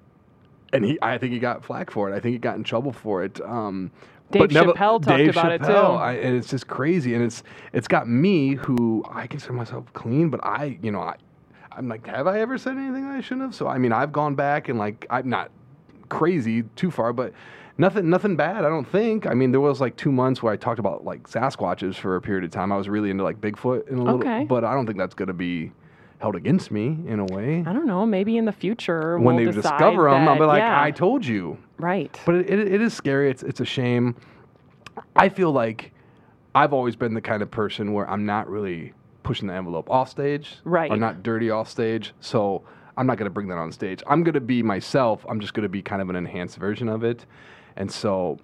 [0.73, 2.15] and he I think he got flack for it.
[2.15, 3.41] I think he got in trouble for it.
[3.41, 3.91] Um,
[4.31, 5.73] Dave but never- Chappelle talked Dave about it, too.
[5.73, 10.29] I, and it's just crazy, and it's it's got me who I consider myself clean,
[10.31, 11.17] but I you know I
[11.73, 13.55] I'm like, have I ever said anything I shouldn't have?
[13.55, 15.51] So I mean, I've gone back and like I'm not
[16.09, 17.33] crazy too far, but
[17.79, 18.65] nothing nothing bad.
[18.65, 19.27] I don't think.
[19.27, 22.21] I mean, there was like two months where I talked about like Sasquatches for a
[22.21, 22.73] period of time.
[22.73, 24.45] I was really into like Bigfoot in a little, Okay.
[24.45, 25.73] but I don't think that's gonna be
[26.19, 27.63] held against me in a way.
[27.67, 28.05] I don't know.
[28.05, 31.25] Maybe in the future When we'll they discover them, I'll be like, yeah, I told
[31.25, 31.59] you.
[31.79, 32.19] right.
[32.27, 33.31] But it, it, it is scary.
[33.31, 34.17] It's it's a shame.
[35.15, 35.93] I feel like
[36.55, 38.93] I've always been the kind of person where I'm not really
[39.23, 40.91] pushing the envelope off stage, Right.
[40.91, 42.13] Or not dirty off stage.
[42.21, 42.63] So
[42.97, 44.03] I'm not going to bring that on stage.
[44.09, 45.25] I'm going to be myself.
[45.29, 47.27] I'm just going to be kind of an enhanced version of it.
[47.77, 48.39] And so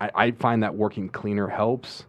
[0.00, 2.04] I, I find that working cleaner helps,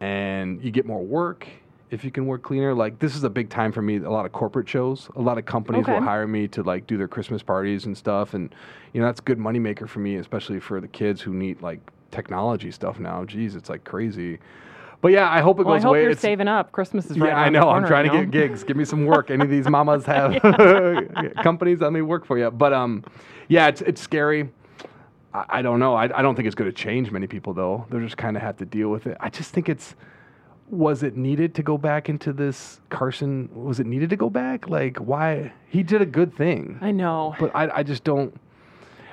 [0.00, 1.48] and you get more work
[1.90, 2.72] if you can work cleaner.
[2.74, 3.96] Like this is a big time for me.
[3.98, 6.96] A lot of corporate shows, a lot of companies will hire me to like do
[6.96, 8.54] their Christmas parties and stuff, and
[8.92, 11.80] you know that's a good moneymaker for me, especially for the kids who need like
[12.10, 13.24] technology stuff now.
[13.24, 14.38] Jeez, it's like crazy.
[15.02, 16.00] But yeah, I hope it goes Well, I hope away.
[16.02, 16.72] you're It's- saving up.
[16.72, 17.70] Christmas is right yeah, I know.
[17.70, 18.64] I'm trying you to get gigs.
[18.64, 19.30] Give me some work.
[19.30, 20.42] Any of these mamas have
[21.42, 22.50] companies, let me work for you.
[22.50, 23.04] But um,
[23.48, 24.50] yeah, it's it's scary.
[25.32, 25.94] I, I don't know.
[25.94, 27.86] I, I don't think it's going to change many people though.
[27.90, 29.16] They'll just kind of have to deal with it.
[29.20, 29.94] I just think it's.
[30.70, 33.48] Was it needed to go back into this Carson?
[33.52, 34.68] Was it needed to go back?
[34.68, 35.52] Like, why?
[35.68, 37.34] He did a good thing, I know.
[37.40, 38.34] but I, I just don't.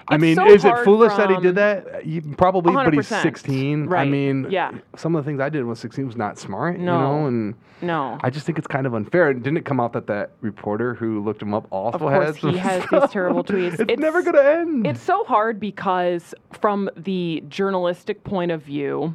[0.09, 2.05] I mean, so is it foolish that he did that?
[2.05, 3.21] You, probably, but he's 100%.
[3.23, 3.91] 16.
[3.91, 4.71] I mean, Yeah.
[4.95, 6.99] some of the things I did when I was 16 was not smart, you No.
[7.21, 8.17] know, and no.
[8.23, 9.29] I just think it's kind of unfair.
[9.31, 12.51] And Didn't it come out that that reporter who looked him up also course, had
[12.53, 13.73] he has these terrible tweets.
[13.73, 14.87] It's, It's- never gonna end.
[14.87, 19.13] It's so hard because, from the journalistic point of view,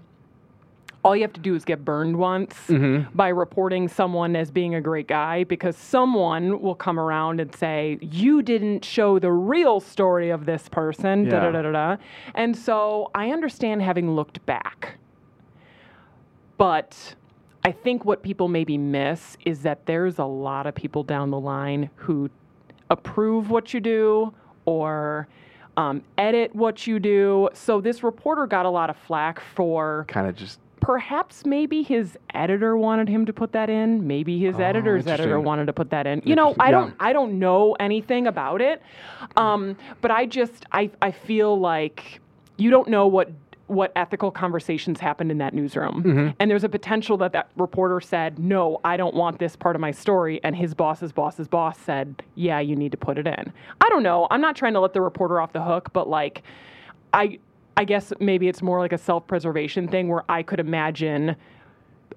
[1.05, 3.17] all you have to do is get burned once Mm-hmm.
[3.17, 7.99] by reporting someone as being a great guy because someone will come around and say,
[8.01, 11.29] You didn't show the real story of this person.
[11.29, 11.97] Da, da, da, da, da.
[12.35, 14.99] And so I understand having looked back.
[16.57, 17.15] But
[17.65, 21.41] I think what people maybe miss is that there's a lot of people down the
[21.41, 22.31] line who
[22.91, 24.33] approve what you do
[24.65, 25.27] or
[25.77, 27.49] um, edit what you do.
[27.55, 32.19] So this reporter got a lot of flack for kind of just perhaps maybe his
[32.35, 34.07] editor wanted him to put that in.
[34.07, 36.21] Maybe his editor's editor wanted to put that in.
[36.25, 38.83] You know, I don't I don't know anything about it.
[39.37, 42.21] Um, but I just I I feel like
[42.59, 43.31] you don't know what
[43.69, 46.03] what ethical conversations happened in that newsroom.
[46.03, 46.29] Mm-hmm.
[46.41, 49.81] And there's a potential that that reporter said, "No, I don't want this part of
[49.81, 53.53] my story." And his boss's boss's boss said, "Yeah, you need to put it in."
[53.81, 54.27] I don't know.
[54.33, 56.43] I'm not trying to let the reporter off the hook, but like
[57.15, 57.39] I
[57.77, 61.37] I guess maybe it's more like a self-preservation thing where I could imagine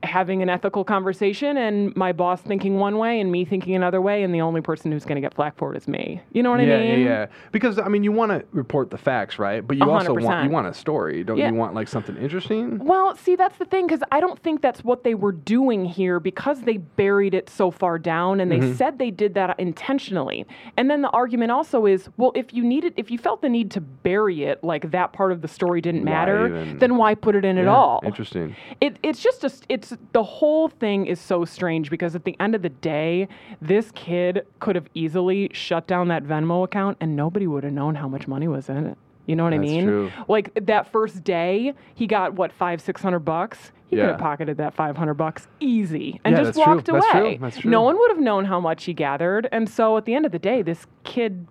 [0.04, 4.24] having an ethical conversation and my boss thinking one way and me thinking another way
[4.24, 6.22] and the only person who's going to get flack for it is me.
[6.32, 7.00] You know what yeah, I mean?
[7.00, 7.26] yeah, yeah.
[7.52, 9.66] Because I mean, you want to report the facts, right?
[9.66, 11.50] But you A also want you want a story, don't Yeah.
[11.50, 11.56] you?
[11.56, 12.80] Want like something interesting?
[12.80, 16.20] Well, see, that's the thing because I don't think that's what they were doing here
[16.20, 18.74] because they buried it so far down and they Mm-hmm.
[18.76, 20.46] said they did that intentionally.
[20.78, 23.70] And then the argument also is, well, if you needed, if you felt the need
[23.72, 26.80] to bury it, like that part of the story didn't Why matter, even?
[26.80, 28.02] then why put it in at all?
[28.04, 28.56] Interesting.
[28.82, 32.56] It, it's just a, it's the whole thing is so strange because at the end
[32.56, 33.28] of the day,
[33.62, 37.96] this kid could have easily shut down that Venmo account and nobody would have known
[37.96, 38.98] how much money was in it.
[39.26, 39.86] You know what I mean?
[39.86, 40.12] true.
[40.28, 43.72] Like that first day, he got what five, six hundred bucks.
[43.88, 46.76] He could have pocketed that five hundred bucks easy and Yeah, just that's true.
[46.76, 47.20] walked That's true.
[47.22, 47.38] away.
[47.38, 47.72] That's true.
[47.72, 50.32] No one would have known how much he gathered, and so at the end of
[50.32, 51.48] the day, this kid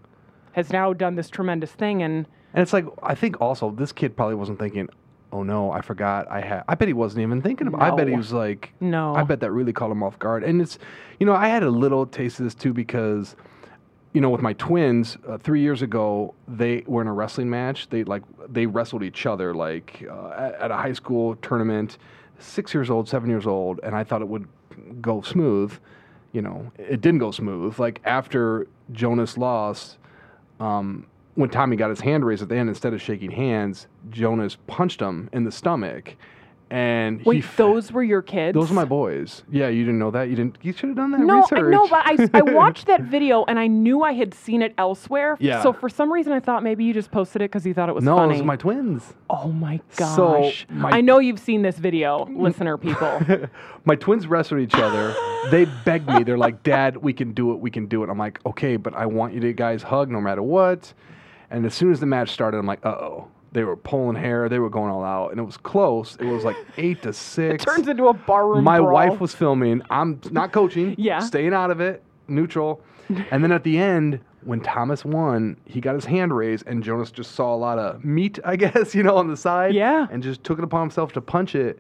[0.53, 4.17] has now done this tremendous thing, and And it's like I think also this kid
[4.17, 4.89] probably wasn't thinking,
[5.35, 6.31] oh no, I forgot.
[6.31, 6.63] I had.
[6.69, 7.83] I bet he wasn't even thinking about.
[7.83, 9.15] I bet he was like, No.
[9.15, 10.45] I bet that really caught him off guard.
[10.45, 10.79] And it's,
[11.19, 13.35] you know, I had a little taste of this too because,
[14.13, 17.91] you know, with my twins, uh, three years ago, they were in a wrestling match.
[17.91, 21.99] They like they wrestled each other like uh, at, at a high school tournament.
[22.39, 24.47] Six years old, seven years old, and I thought it would
[25.01, 25.73] go smooth.
[26.33, 27.79] You know, it didn't go smooth.
[27.79, 29.99] Like after Jonas lost,
[30.61, 34.57] um, when Tommy got his hand raised at the end, instead of shaking hands, Jonas
[34.67, 36.17] punched him in the stomach,
[36.71, 38.55] and he Wait, f- those were your kids?
[38.55, 39.43] those are my boys.
[39.51, 40.29] Yeah, you didn't know that.
[40.31, 40.57] You didn't.
[40.63, 41.71] You should have done that No, research.
[41.71, 45.37] no, but I, I watched that video and I knew I had seen it elsewhere.
[45.41, 45.63] Yeah.
[45.63, 47.95] So for some reason I thought maybe you just posted it because you thought it
[47.95, 48.33] was no, funny.
[48.35, 49.13] those are my twins.
[49.29, 50.67] oh my gosh.
[50.69, 53.21] So, my- I know you've seen this video, listener people.
[53.85, 55.15] My twins wrestled each other.
[55.51, 56.23] they begged me.
[56.25, 57.57] They're like, "Dad, we can do it.
[57.61, 60.21] We can do it." I'm like, "Okay, but I want you to guys hug no
[60.23, 60.95] matter what."
[61.55, 64.49] And as soon as the match started, I'm like, "Uh oh." They were pulling hair.
[64.49, 66.17] They were going all out, and it was close.
[66.19, 67.63] It was like eight to six.
[67.63, 68.93] It Turns into a barroom My brawl.
[68.93, 69.81] wife was filming.
[69.91, 70.97] I'm not coaching.
[70.99, 71.21] Yeah.
[71.21, 72.81] Staying out of it, neutral.
[73.31, 77.13] and then at the end, when Thomas won, he got his hand raised, and Jonas
[77.13, 79.73] just saw a lot of meat, I guess, you know, on the side.
[79.73, 80.09] Yeah.
[80.11, 81.79] And just took it upon himself to punch it.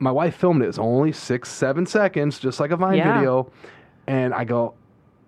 [0.00, 0.66] My wife filmed it.
[0.68, 3.14] It's only six, seven seconds, just like a Vine Yeah.
[3.14, 3.52] video.
[4.08, 4.74] And I go,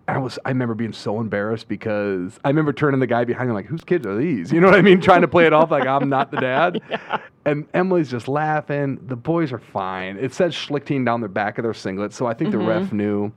[0.09, 3.55] I was I remember being so embarrassed because I remember turning the guy behind me
[3.55, 4.53] like, whose kids are these?
[4.53, 5.00] You know what I mean?
[5.00, 6.80] Trying to play it off like I'm not the dad.
[7.44, 9.00] And Emily's just laughing.
[9.09, 10.16] The boys are fine.
[10.16, 12.68] It said Schlichting down the back of their singlet, so I think the mm-hmm.
[12.68, 13.32] ref knew.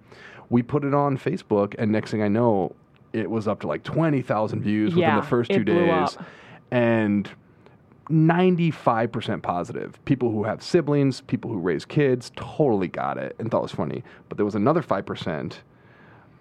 [0.51, 2.75] We put it on Facebook, and next thing I know,
[3.13, 5.87] it was up to like twenty thousand views within Yeah, the first it two blew
[5.87, 6.17] days.
[6.17, 6.23] up.
[6.69, 7.27] And
[8.09, 10.03] 95% positive.
[10.05, 13.71] People who have siblings, people who raise kids, totally got it and thought it was
[13.71, 14.03] funny.
[14.29, 15.53] But there was another 5%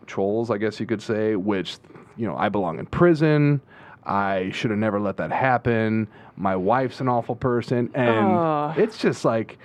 [0.06, 1.78] trolls, I guess you could say, which,
[2.16, 3.60] you know, I belong in prison.
[4.04, 6.08] I should have never let that happen.
[6.36, 7.90] My wife's an awful person.
[7.94, 8.78] And Ugh.
[8.78, 9.58] it's just like,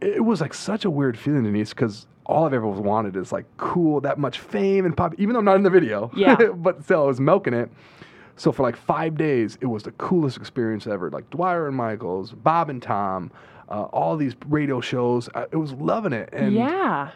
[0.00, 3.44] it was like such a weird feeling, Denise, because all I've ever wanted is like
[3.56, 6.10] cool, that much fame and pop, even though I'm not in the video.
[6.14, 6.36] Yeah.
[6.54, 7.70] but still, I was milking it.
[8.36, 11.10] So for like five days, it was the coolest experience ever.
[11.10, 13.30] Like Dwyer and Michaels, Bob and Tom,
[13.68, 15.28] uh, all these radio shows.
[15.34, 16.30] I, it was loving it.
[16.32, 17.10] And yeah.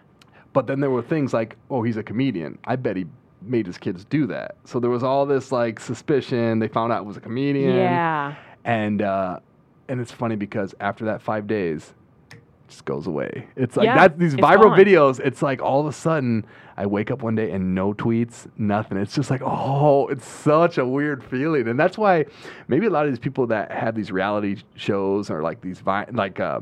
[0.54, 2.58] But then there were things like, oh, he's a comedian.
[2.64, 3.04] I bet he
[3.42, 4.56] made his kids do that.
[4.64, 6.60] So there was all this like suspicion.
[6.60, 7.76] They found out it was a comedian.
[7.76, 8.34] Yeah.
[8.64, 9.40] And uh,
[9.88, 11.92] and it's funny because after that five days,
[12.32, 12.38] it
[12.68, 13.46] just goes away.
[13.56, 14.78] It's like Yeah, that's these viral gone.
[14.78, 15.20] videos.
[15.20, 16.46] It's like all of a sudden
[16.78, 18.96] I wake up one day and no tweets, nothing.
[18.96, 22.24] It's just like oh, it's such a weird feeling, and that's why
[22.68, 26.06] maybe a lot of these people that have these reality shows or like these vi-
[26.12, 26.60] like uh,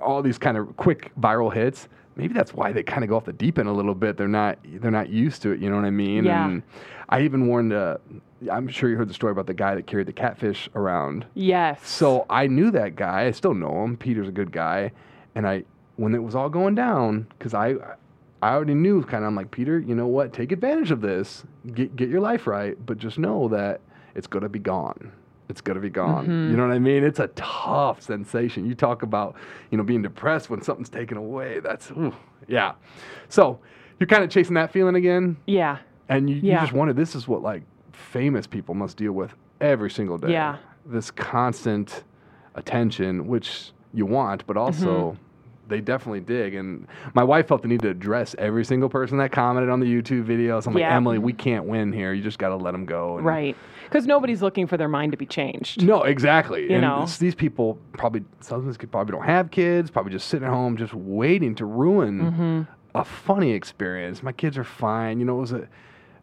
[0.00, 1.88] all these kind of quick viral hits.
[2.16, 4.16] Maybe that's why they kind of go off the deep end a little bit.
[4.16, 5.60] They're not they're not used to it.
[5.60, 6.24] You know what I mean?
[6.24, 6.46] Yeah.
[6.46, 6.62] And
[7.08, 7.72] I even warned.
[7.72, 7.98] Uh,
[8.50, 11.26] I'm sure you heard the story about the guy that carried the catfish around.
[11.34, 11.86] Yes.
[11.88, 13.24] So I knew that guy.
[13.24, 13.96] I still know him.
[13.96, 14.92] Peter's a good guy.
[15.34, 15.64] And I,
[15.96, 17.74] when it was all going down, because I,
[18.42, 19.28] I already knew kind of.
[19.28, 19.78] I'm like Peter.
[19.78, 20.32] You know what?
[20.32, 21.44] Take advantage of this.
[21.72, 22.76] Get get your life right.
[22.84, 23.80] But just know that
[24.14, 25.12] it's gonna be gone.
[25.48, 26.24] It's gonna be gone.
[26.50, 27.04] You know what I mean?
[27.04, 28.64] It's a tough sensation.
[28.66, 29.36] You talk about,
[29.70, 31.60] you know, being depressed when something's taken away.
[31.60, 32.14] That's, ooh,
[32.48, 32.72] yeah.
[33.28, 33.58] So
[34.00, 35.78] you're kind of chasing that feeling again, yeah.
[36.08, 36.92] and you, you just wonder.
[36.94, 40.56] This is what like famous people must deal with every single day Yeah.
[40.86, 42.04] this constant
[42.54, 45.23] attention, which you want, but also Mm-hmm.
[45.68, 46.54] They definitely dig.
[46.54, 49.86] And my wife felt the need to address every single person that commented on the
[49.86, 50.66] YouTube videos.
[50.66, 52.12] I'm like, Emily, we can't win here.
[52.12, 53.16] You just got to let them go.
[53.18, 53.56] And Right.
[53.84, 55.84] Because nobody's looking for their mind to be changed.
[55.84, 56.62] No, exactly.
[56.64, 56.94] You and know?
[56.96, 60.52] it's- these people probably, some of these probably don't have kids, probably just sitting at
[60.52, 62.62] home, just waiting to ruin Mm-hmm.
[62.94, 64.22] a funny experience.
[64.22, 65.18] My kids are fine.
[65.20, 65.68] You know, it was a,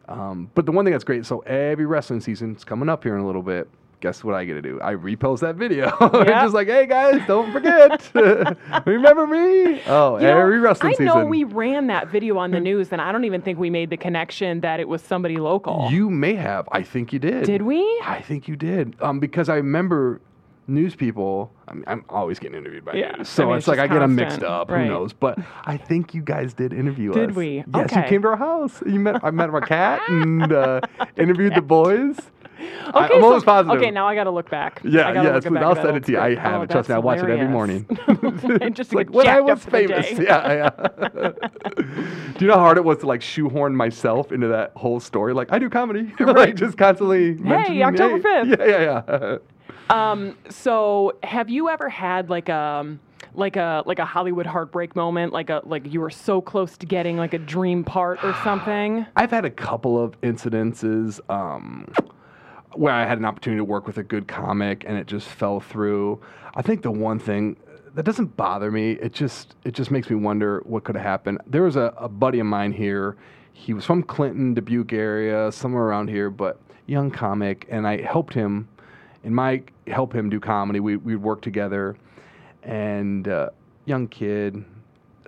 [0.08, 3.14] um, but the one thing that's great, so every wrestling season, season's coming up here
[3.14, 3.68] in a little bit.
[4.02, 4.80] Guess what I get to do?
[4.82, 5.86] I repost that video.
[6.12, 6.42] Yeah.
[6.42, 8.10] just like, hey guys, don't forget.
[8.86, 9.80] Remember me?
[9.86, 11.06] Oh, You know, every wrestling I season.
[11.06, 13.90] know we ran that video on the news, and I don't even think we made
[13.90, 15.88] the connection that it was somebody local.
[15.90, 16.68] You may have.
[16.72, 17.44] I think you did.
[17.44, 17.80] Did we?
[18.04, 18.96] I think you did.
[19.00, 20.20] Um, because I remember
[20.66, 21.52] news people.
[21.68, 23.78] I mean, I'm always getting interviewed by Yeah, news, so I mean, it's, it's like
[23.78, 24.68] I get them mixed up.
[24.70, 24.82] right.
[24.84, 25.12] Who knows?
[25.12, 27.26] But I think you guys did interview Did us.
[27.28, 27.64] Did we?
[27.74, 28.82] Yes, you came to our house.
[28.84, 29.22] You met.
[29.24, 30.80] I met my cat and uh,
[31.16, 32.16] interviewed the boys.
[32.94, 33.78] Okay, so- almost positive.
[33.78, 34.80] Okay, now I got to look back.
[34.84, 35.50] Yeah, yes, look please.
[35.54, 36.18] back I'll send it to you.
[36.18, 36.70] I have Oh, it.
[36.70, 37.86] Trust me, I watch it every morning.
[38.74, 40.10] Just to like when I was up for the famous.
[40.18, 41.30] Yeah, yeah.
[42.38, 45.32] do you know how hard it was to like shoehorn myself into that whole story?
[45.34, 47.34] Like I do comedy, like just constantly.
[47.34, 48.58] mentioning, October 5th.
[48.58, 49.38] Yeah, yeah, yeah.
[49.90, 52.96] Um, so have you ever had like a
[53.34, 56.86] like a like a Hollywood heartbreak moment, like a like you were so close to
[56.86, 59.06] getting like a dream part or something?
[59.16, 61.20] I've had a couple of incidences.
[61.30, 61.88] Um,
[62.74, 65.60] where I had an opportunity to work with a good comic and it just fell
[65.60, 66.20] through.
[66.54, 67.56] I think the one thing
[67.94, 71.38] that doesn't bother me, it just it just makes me wonder what could have happened.
[71.46, 73.16] There was a, a buddy of mine here.
[73.52, 78.34] He was from Clinton, Dubuque area, somewhere around here, but young comic, and I helped
[78.34, 78.68] him
[79.24, 80.80] in my help him do comedy.
[80.80, 81.96] We we'd work together,
[82.62, 83.50] and uh,
[83.84, 84.64] young kid.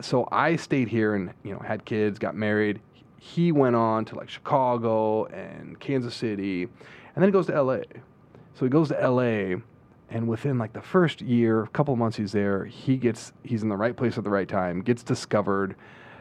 [0.00, 2.80] So I stayed here and you know had kids, got married.
[3.18, 6.68] He went on to like Chicago and Kansas City,
[7.14, 7.84] and then he goes to L.A.
[8.54, 9.56] So he goes to L.A.
[10.10, 13.62] And within like the first year, a couple of months he's there, he gets he's
[13.62, 15.76] in the right place at the right time, gets discovered.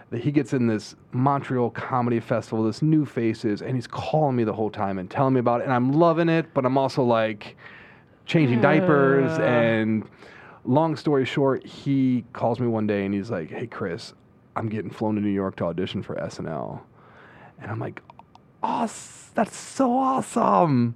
[0.09, 4.43] That he gets in this Montreal Comedy Festival, this new faces, and he's calling me
[4.43, 7.03] the whole time and telling me about it, and I'm loving it, but I'm also
[7.03, 7.57] like
[8.25, 9.39] changing diapers.
[9.39, 10.07] And
[10.65, 14.13] long story short, he calls me one day and he's like, "Hey Chris,
[14.55, 16.81] I'm getting flown to New York to audition for SNL,"
[17.59, 18.01] and I'm like,
[18.63, 19.31] "Awesome!
[19.35, 20.95] That's so awesome!"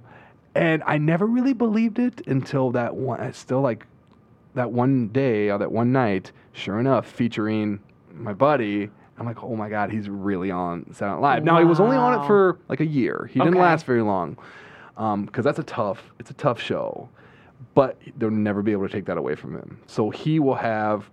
[0.54, 3.20] And I never really believed it until that one.
[3.20, 3.86] I still like
[4.54, 6.32] that one day or that one night.
[6.52, 7.78] Sure enough, featuring
[8.12, 8.90] my buddy.
[9.18, 11.44] I'm like, oh my god, he's really on Night Live.
[11.44, 13.28] Now he was only on it for like a year.
[13.32, 14.36] He didn't last very long,
[14.96, 16.12] um, because that's a tough.
[16.18, 17.08] It's a tough show,
[17.74, 19.80] but they'll never be able to take that away from him.
[19.86, 21.10] So he will have.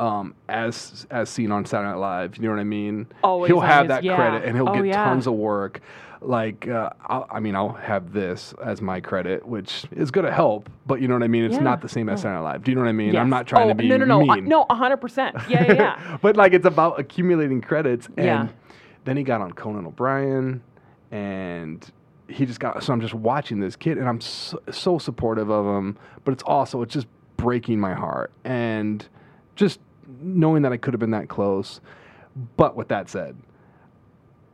[0.00, 3.06] Um, as as seen on Saturday Night Live, you know what I mean.
[3.22, 4.16] Always he'll have his- that yeah.
[4.16, 5.04] credit, and he'll Oh, get yeah.
[5.04, 5.80] tons of work.
[6.20, 10.32] Like, uh, I'll, I mean, I'll have this as my credit, which is going to
[10.32, 11.44] help, but you know what I mean.
[11.44, 11.60] It's Yeah.
[11.60, 12.64] not the same as Saturday Night Live.
[12.64, 13.12] Do you know what I mean?
[13.12, 13.20] Yes.
[13.20, 14.46] I'm not trying oh, to be no, no, no, mean.
[14.46, 15.36] No, hundred percent.
[15.50, 16.16] Yeah, yeah, yeah.
[16.22, 18.06] but like it's about accumulating credits.
[18.16, 18.48] And Yeah.
[19.04, 20.62] then he got on Conan O'Brien
[21.10, 21.90] and
[22.28, 25.66] he just got so I'm just watching this kid and I'm so, so supportive of
[25.66, 27.06] him, but it's also it's just
[27.36, 29.06] breaking my heart and
[29.54, 29.80] just
[30.20, 31.80] knowing that I could have been that close.
[32.56, 33.36] But with that said,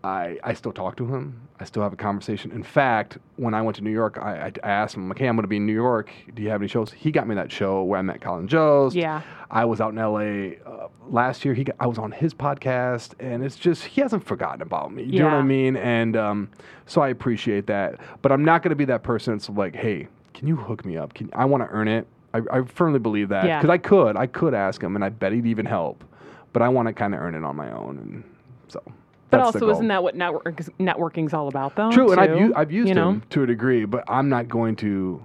[0.03, 1.49] I, I still talk to him.
[1.59, 2.53] I still have a conversation.
[2.53, 5.37] In fact, when I went to New York, I, I, asked him, like, hey, I'm
[5.37, 6.11] going to be in New York.
[6.35, 6.91] Do you have any shows?
[6.91, 8.97] He got me that show where I met Colin Jost.
[8.97, 9.21] Yeah.
[9.51, 11.53] I was out in LA uh, last year.
[11.53, 15.03] He got, I was on his podcast, and it's just, he hasn't forgotten about me.
[15.03, 15.77] You know what I mean?
[15.77, 16.51] And um,
[16.87, 18.01] so I appreciate that.
[18.23, 20.97] But I'm not going to be that person that's like, hey, can you hook me
[20.97, 21.13] up?
[21.13, 22.07] Can, I want to earn it.
[22.33, 23.45] I, I firmly believe that.
[23.45, 23.59] Yeah.
[23.59, 24.17] Because I could.
[24.17, 26.05] I could ask him, and I bet he'd even help.
[26.53, 27.99] But I want to kind of earn it on my own.
[27.99, 28.25] And
[28.69, 28.83] so.
[29.31, 31.91] But also, isn't that what network networking's all about, though?
[31.93, 32.39] True, and I've, too?
[32.47, 33.11] u- I've used you know?
[33.11, 35.25] him to a degree, but I'm not going to.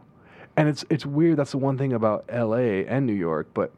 [0.58, 1.38] And it's it's weird.
[1.38, 2.86] That's the one thing about L.A.
[2.86, 3.48] and New York.
[3.54, 3.72] But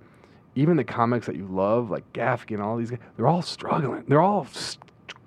[0.56, 4.04] even the comics that you love, like Gaffigan, all these guys, they're all struggling.
[4.08, 4.78] They're all s-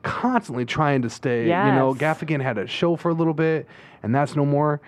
[0.02, 1.44] constantly trying to stay.
[1.44, 2.02] You know, Yes.
[2.18, 3.66] Gaffigan had a show for a little bit,
[4.02, 4.80] and that's no more.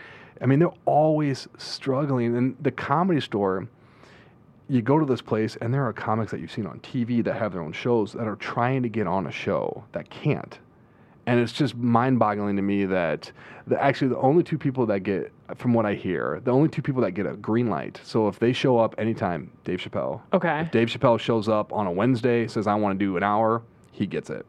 [0.42, 2.36] I mean, they're always struggling.
[2.36, 3.68] And the comedy store,
[4.68, 7.36] you go to this place and there are comics that you've seen on TV that
[7.36, 10.58] have their own shows that are trying to get on a show that can't.
[11.26, 13.30] And it's just mind boggling to me that
[13.68, 16.82] the, actually the only two people that get, from what I hear, the only two
[16.82, 18.00] people that get a green light.
[18.02, 20.20] So if they show up anytime, Dave Chappelle.
[20.32, 20.62] Okay.
[20.62, 23.62] If Dave Chappelle shows up on a Wednesday, says, I want to do an hour,
[23.92, 24.44] he gets it.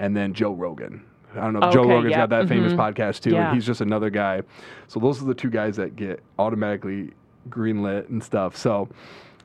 [0.00, 1.04] And then Joe Rogan.
[1.34, 2.76] I don't know if Joe Okay, Rogan's yep, got that famous mhm.
[2.76, 3.30] podcast too.
[3.30, 3.48] Yeah.
[3.48, 4.42] And he's just another guy.
[4.86, 7.12] So those are the two guys that get automatically
[7.48, 8.56] greenlit and stuff.
[8.56, 8.88] So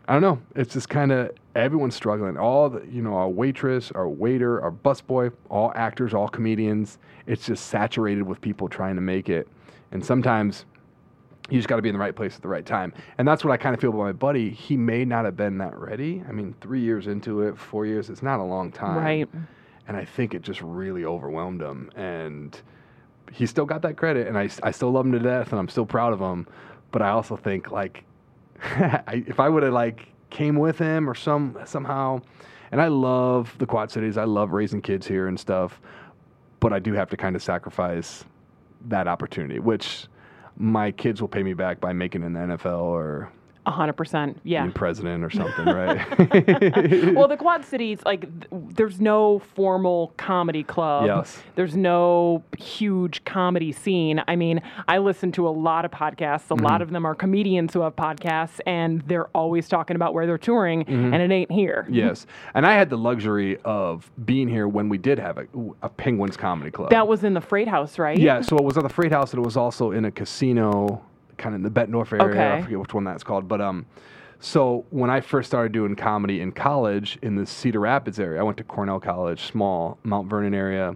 [0.07, 0.41] I don't know.
[0.55, 2.37] It's just kind of everyone's struggling.
[2.37, 6.97] All the, you know, our waitress, our waiter, our busboy, all actors, all comedians.
[7.25, 9.47] It's just saturated with people trying to make it.
[9.91, 10.65] And sometimes
[11.49, 12.93] you just got to be in the right place at the right time.
[13.17, 14.49] And that's what I kind of feel about my buddy.
[14.49, 16.23] He may not have been that ready.
[16.27, 18.97] I mean, three years into it, four years, it's not a long time.
[18.97, 19.29] Right.
[19.87, 21.91] And I think it just really overwhelmed him.
[21.95, 22.59] And
[23.31, 24.27] he still got that credit.
[24.27, 26.47] And I, I still love him to death and I'm still proud of him.
[26.91, 28.03] But I also think, like,
[28.61, 32.21] I, if I would have, like, came with him or some somehow,
[32.71, 35.79] and I love the Quad Cities, I love raising kids here and stuff,
[36.59, 38.25] but I do have to kind of sacrifice
[38.87, 40.07] that opportunity, which
[40.57, 43.31] my kids will pay me back by making the NFL or
[43.65, 44.39] hundred percent.
[44.43, 44.63] Yeah.
[44.63, 45.97] being president or something, right?
[47.15, 51.05] well, the Quad Cities, like, th- there's no formal comedy club.
[51.05, 51.41] Yes.
[51.55, 54.21] There's no huge comedy scene.
[54.27, 56.49] I mean, I listen to a lot of podcasts.
[56.51, 56.65] A Mm-hmm.
[56.65, 60.37] lot of them are comedians who have podcasts, and they're always talking about where they're
[60.37, 61.13] touring, Mm-hmm.
[61.13, 61.87] and it ain't here.
[61.89, 65.47] yes, and I had the luxury of being here when we did have a,
[65.81, 66.89] a Penguins comedy club.
[66.89, 68.17] That was in the Freight House, right?
[68.17, 71.03] Yeah, so it was at the Freight House, and it was also in a casino,
[71.43, 72.33] kind of in the Bettendorf area.
[72.33, 72.57] Okay.
[72.59, 73.85] I forget which one that's called, but um,
[74.39, 78.43] so when I first started doing comedy in college in the Cedar Rapids area, I
[78.43, 80.95] went to Cornell College, small Mount Vernon area,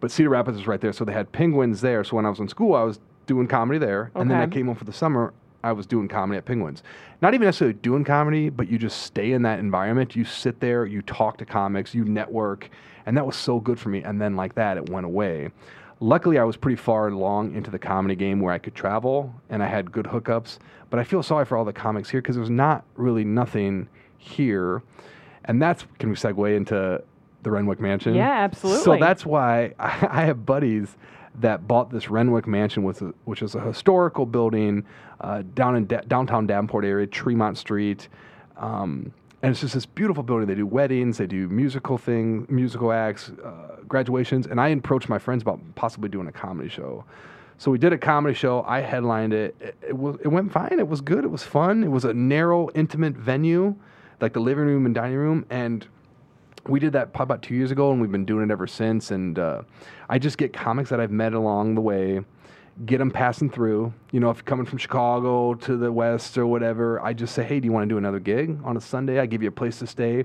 [0.00, 2.04] but Cedar Rapids was right there, so they had Penguins there.
[2.04, 4.66] So when I was in school, I was doing comedy there, and then I came
[4.66, 5.34] home for the summer.
[5.62, 6.84] I was doing comedy at Penguins.
[7.20, 10.14] Not even necessarily doing comedy, but you just stay in that environment.
[10.14, 12.70] You sit there, you talk to comics, you network,
[13.06, 14.02] and that was so good for me.
[14.02, 15.50] And then like that, it went away.
[16.00, 19.62] Luckily, I was pretty far along into the comedy game where I could travel and
[19.62, 20.58] I had good hookups.
[20.90, 24.82] But I feel sorry for all the comics here because there's not really nothing here.
[25.44, 27.02] And that's, can we segue into
[27.42, 28.14] the Renwick Mansion?
[28.14, 28.84] Yeah, absolutely.
[28.84, 30.96] So that's why I, I have buddies
[31.40, 34.84] that bought this Renwick Mansion, with a, which is a historical building
[35.20, 38.08] uh, down in da- downtown Davenport area, Tremont Street.
[38.56, 39.12] Um,
[39.42, 40.48] and it's just this beautiful building.
[40.48, 44.46] They do weddings, they do musical things, musical acts, uh, graduations.
[44.46, 47.04] And I approached my friends about possibly doing a comedy show.
[47.58, 48.64] So we did a comedy show.
[48.66, 49.56] I headlined it.
[49.60, 50.78] It, it was it went fine.
[50.78, 51.24] It was good.
[51.24, 51.82] It was fun.
[51.82, 53.74] It was a narrow, intimate venue,
[54.20, 55.44] like the living room and dining room.
[55.50, 55.86] And
[56.66, 59.10] we did that about two years ago, and we've been doing it ever since.
[59.10, 59.62] And uh,
[60.08, 62.20] I just get comics that I've met along the way,
[62.86, 63.92] get them passing through.
[64.12, 67.44] You know, if you're coming from Chicago to the West or whatever, I just say,
[67.44, 69.18] hey, do you want to do another gig on a Sunday?
[69.18, 70.24] I give you a place to stay.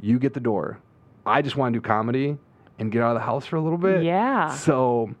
[0.00, 0.78] You get the door.
[1.24, 2.36] I just want to do comedy
[2.78, 4.02] and get out of the house for a little bit.
[4.02, 4.54] Yeah.
[4.54, 5.14] So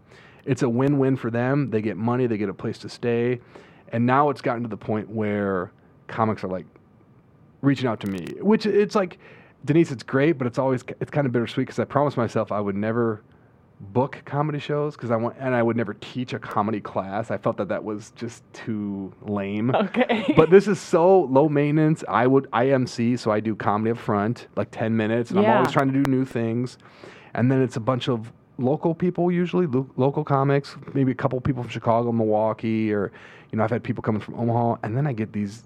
[0.44, 1.70] it's a win win for them.
[1.70, 3.40] They get money, they get a place to stay.
[3.88, 5.72] And now it's gotten to the point where
[6.08, 6.66] comics are like
[7.62, 9.18] reaching out to me, which it's like,
[9.64, 12.60] Denise, it's great, but it's always it's kind of bittersweet because I promised myself I
[12.60, 13.22] would never
[13.92, 17.30] book comedy shows because I want and I would never teach a comedy class.
[17.30, 19.74] I felt that that was just too lame.
[19.74, 20.32] Okay.
[20.36, 22.02] but this is so low maintenance.
[22.08, 25.72] I would IMC, so I do comedy up front, like ten minutes, and I'm always
[25.72, 26.78] trying to do new things.
[27.34, 31.40] And then it's a bunch of local people usually, lo- local comics, maybe a couple
[31.40, 33.12] people from Chicago, Milwaukee, or
[33.50, 35.64] you know I've had people coming from Omaha, and then I get these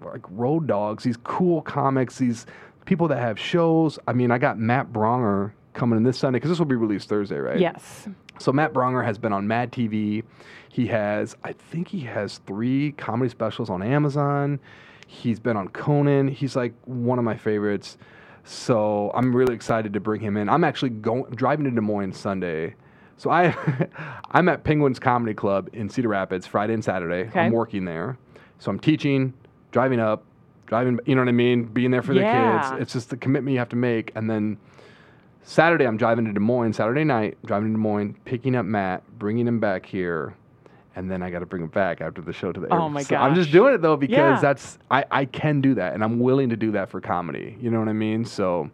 [0.00, 2.46] like road dogs, these cool comics, these
[2.84, 3.98] people that have shows.
[4.06, 7.08] I mean, I got Matt Braunger coming in this Sunday because this will be released
[7.08, 7.60] Thursday, right?
[7.60, 8.08] yes.
[8.38, 10.24] So Matt Braunger has been on Mad TV.
[10.68, 14.58] He has, I think he has three comedy specials on Amazon.
[15.06, 16.28] He's been on Conan.
[16.28, 17.96] He's like one of my favorites.
[18.44, 20.48] So I'm really excited to bring him in.
[20.48, 22.74] I'm actually going driving to Des Moines Sunday.
[23.16, 23.54] So I
[24.32, 27.28] I'm at Penguins Comedy Club in Cedar Rapids Friday and Saturday.
[27.28, 27.40] Okay.
[27.40, 28.18] I'm working there.
[28.58, 29.32] So I'm teaching,
[29.72, 30.24] driving up,
[30.66, 32.58] driving, you know what I mean, being there for Yeah.
[32.68, 32.82] the kids.
[32.82, 34.58] It's just the commitment you have to make and then
[35.48, 36.72] Saturday, I'm driving to Des Moines.
[36.72, 40.34] Saturday night, driving to Des Moines, picking up Matt, bringing him back here,
[40.96, 42.66] and then I got to bring him back after the show to the.
[42.74, 44.40] Oh my So I'm just doing it though because Yeah.
[44.40, 47.56] that's I I can do that, and I'm willing to do that for comedy.
[47.60, 48.24] You know what I mean?
[48.24, 48.68] So,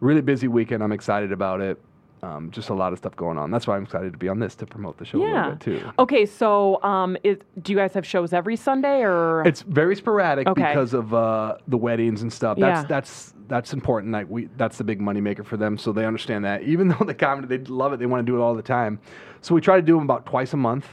[0.00, 0.82] really busy weekend.
[0.82, 1.80] I'm excited about it.
[2.24, 3.50] Um, just a lot of stuff going on.
[3.50, 5.34] That's why I'm excited to be on this to promote the show a Yeah.
[5.34, 5.90] little bit too.
[5.98, 9.42] Okay, so um, is, do you guys have shows every Sunday or?
[9.44, 10.62] It's very sporadic Okay.
[10.68, 12.58] because of uh, the weddings and stuff.
[12.58, 12.86] That's Yeah.
[12.88, 14.12] that's that's important.
[14.12, 16.62] Like we, that's the big moneymaker for them, so they understand that.
[16.72, 19.00] Even though the comedy, they love it, they want to do it all the time.
[19.40, 20.86] So we try to do them about twice a month.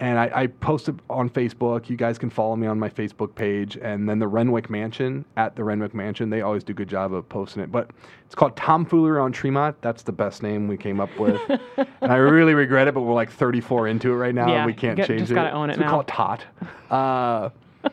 [0.00, 1.88] And I, I post it on Facebook.
[1.90, 3.76] You guys can follow me on my Facebook page.
[3.76, 7.12] And then the Renwick Mansion at the Renwick Mansion, they always do a good job
[7.12, 7.72] of posting it.
[7.72, 7.90] But
[8.24, 9.76] it's called Tomfoolery on Tremont.
[9.82, 11.40] That's the best name we came up with.
[11.76, 14.48] and I really regret it, but we're like 34 into it right now.
[14.48, 15.34] Yeah, and we can't get- change just it.
[15.34, 16.44] gotta own it so we call it Tot.
[16.90, 17.50] Uh,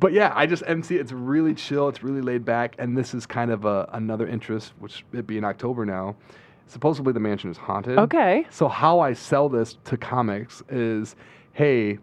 [0.00, 0.96] but yeah, I just MC.
[0.96, 1.88] It's really chill.
[1.88, 5.38] It's really laid back, and this is kind of a, another interest, which it be
[5.38, 6.16] in October now.
[6.68, 7.98] Supposedly the mansion is haunted.
[7.98, 8.46] Okay.
[8.50, 11.14] So how I sell this to comics is,
[11.56, 11.98] hey,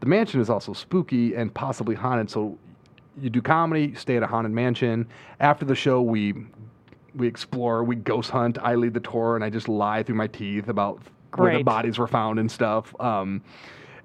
[0.00, 2.28] the mansion is also spooky and possibly haunted.
[2.28, 2.58] So
[3.18, 5.08] you do comedy, you stay at a haunted mansion.
[5.40, 6.34] After the show, we
[7.14, 8.58] we explore, we ghost hunt.
[8.58, 11.00] I lead the tour, and I just lie through my teeth about
[11.34, 12.94] where the bodies were found and stuff.
[13.00, 13.42] Um,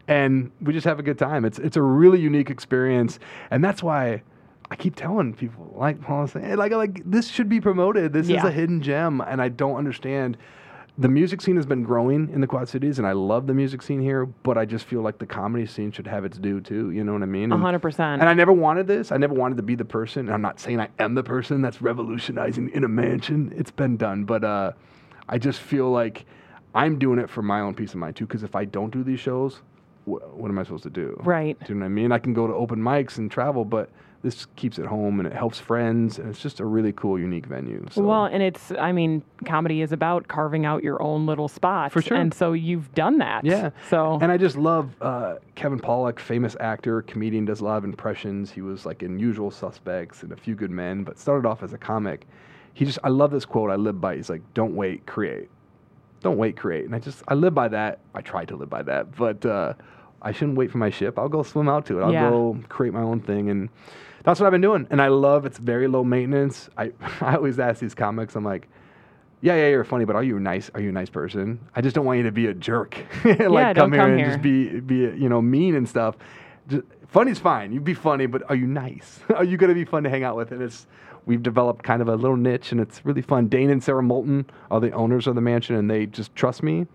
[0.08, 1.44] and we just have a good time.
[1.44, 3.20] It's it's a really unique experience,
[3.52, 4.24] and that's why
[4.72, 8.14] I keep telling people like Paul saying, like like this should be promoted.
[8.14, 10.38] This is a hidden gem, and I don't understand.
[10.96, 13.82] The music scene has been growing in the Quad Cities, and I love the music
[13.82, 14.28] scene here.
[14.28, 16.92] But I just feel like the comedy scene should have its due too.
[16.92, 17.50] You know what I mean?
[17.50, 18.22] Hundred percent.
[18.22, 19.12] and I never wanted this.
[19.12, 20.28] I never wanted to be the person.
[20.28, 23.52] And I'm not saying I am the person that's revolutionizing in a mansion.
[23.56, 24.74] It's been done, but uh,
[25.28, 26.26] I just feel like
[26.76, 28.28] I'm doing it for my own peace of mind too.
[28.28, 29.62] Because if I don't do these shows,
[30.06, 31.20] wh- what am I supposed to do?
[31.24, 31.60] Right.
[31.60, 32.12] Do you know what I mean?
[32.12, 33.90] I can go to open mics and travel, but
[34.24, 37.46] this keeps it home and it helps friends, and it's just a really cool, unique
[37.46, 37.86] venue.
[37.92, 38.02] So.
[38.04, 41.92] Well, and it's, I mean, comedy is about carving out your own little spot.
[41.92, 42.16] For sure.
[42.18, 43.44] And so you've done that.
[43.44, 43.72] Yeah.
[43.90, 47.84] So, And I just love uh, Kevin Pollak, famous actor, comedian, does a lot of
[47.84, 48.50] impressions.
[48.50, 51.74] He was like in Usual Suspects and A Few Good Men, but started off as
[51.74, 52.26] a comic.
[52.74, 54.16] He just, I love this quote I live by.
[54.16, 55.50] He's like, don't wait, create.
[56.22, 56.86] Don't wait, create.
[56.86, 58.00] And I just, I live by that.
[58.16, 59.74] I try to live by that, but uh,
[60.22, 61.20] I shouldn't wait for my ship.
[61.20, 62.04] I'll go swim out to it.
[62.04, 62.30] I'll Yeah.
[62.30, 63.50] go create my own thing.
[63.50, 63.68] And
[64.24, 64.88] that's what I've been doing.
[64.90, 66.70] And I love it's very low maintenance.
[66.78, 68.68] I, I always ask these comics, I'm like,
[69.42, 70.72] yeah, yeah, you're funny, but are you nice?
[70.74, 71.60] Are you a nice person?
[71.76, 72.98] I just don't want you to be a jerk.
[73.26, 74.30] like Yeah, come here come and here.
[74.30, 76.16] just be be you know mean and stuff.
[76.70, 77.74] Just, funny's fine.
[77.74, 79.20] You'd be funny, but are you nice?
[79.36, 80.54] are you gonna be fun to hang out with?
[80.54, 80.88] And it's
[81.26, 83.50] we've developed kind of a little niche, and it's really fun.
[83.50, 86.88] Dane and Sarah Moulton are the owners of the mansion, and they just trust me.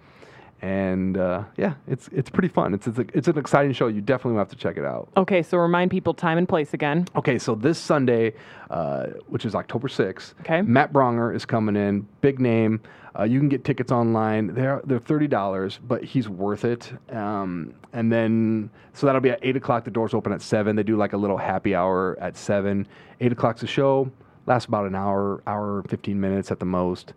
[0.61, 2.75] And uh, yeah, it's it's pretty fun.
[2.75, 3.87] It's it's, a, it's an exciting show.
[3.87, 5.09] You definitely have to check it out.
[5.17, 7.07] Okay, so remind people time and place again.
[7.15, 8.35] Okay, so this Sunday,
[8.71, 10.63] uh, which is October 6th, Okay.
[10.63, 12.81] Matt Braunger is coming in, big name.
[13.19, 14.55] Uh, you can get tickets online.
[14.55, 16.93] They're they're thirty dollars, but he's worth it.
[17.15, 19.85] Um, and then so that'll be at eight o'clock.
[19.85, 20.77] The doors open at seven.
[20.77, 22.87] They do like a little happy hour at seven.
[23.21, 24.11] Eight o'clock's the show.
[24.47, 27.13] Lasts about an hour, hour fifteen minutes at the most.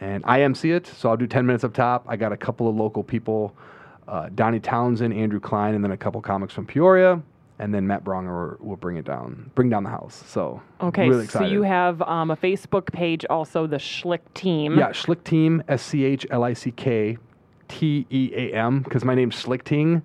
[0.00, 2.04] And I MC it, so I'll do ten minutes up top.
[2.08, 3.56] I got a couple of local people,
[4.08, 7.20] uh, Donnie Townsend, Andrew Klein, and then a couple comics from Peoria.
[7.58, 10.22] And then Matt Braunger will bring it down, bring down the house.
[10.26, 14.78] So Okay, really so you have um, a Facebook page, also the Schlick Team.
[14.78, 17.16] Yeah, Schlick Team, S C H L I C K
[17.68, 20.02] T E A M, because my name's Schlichting,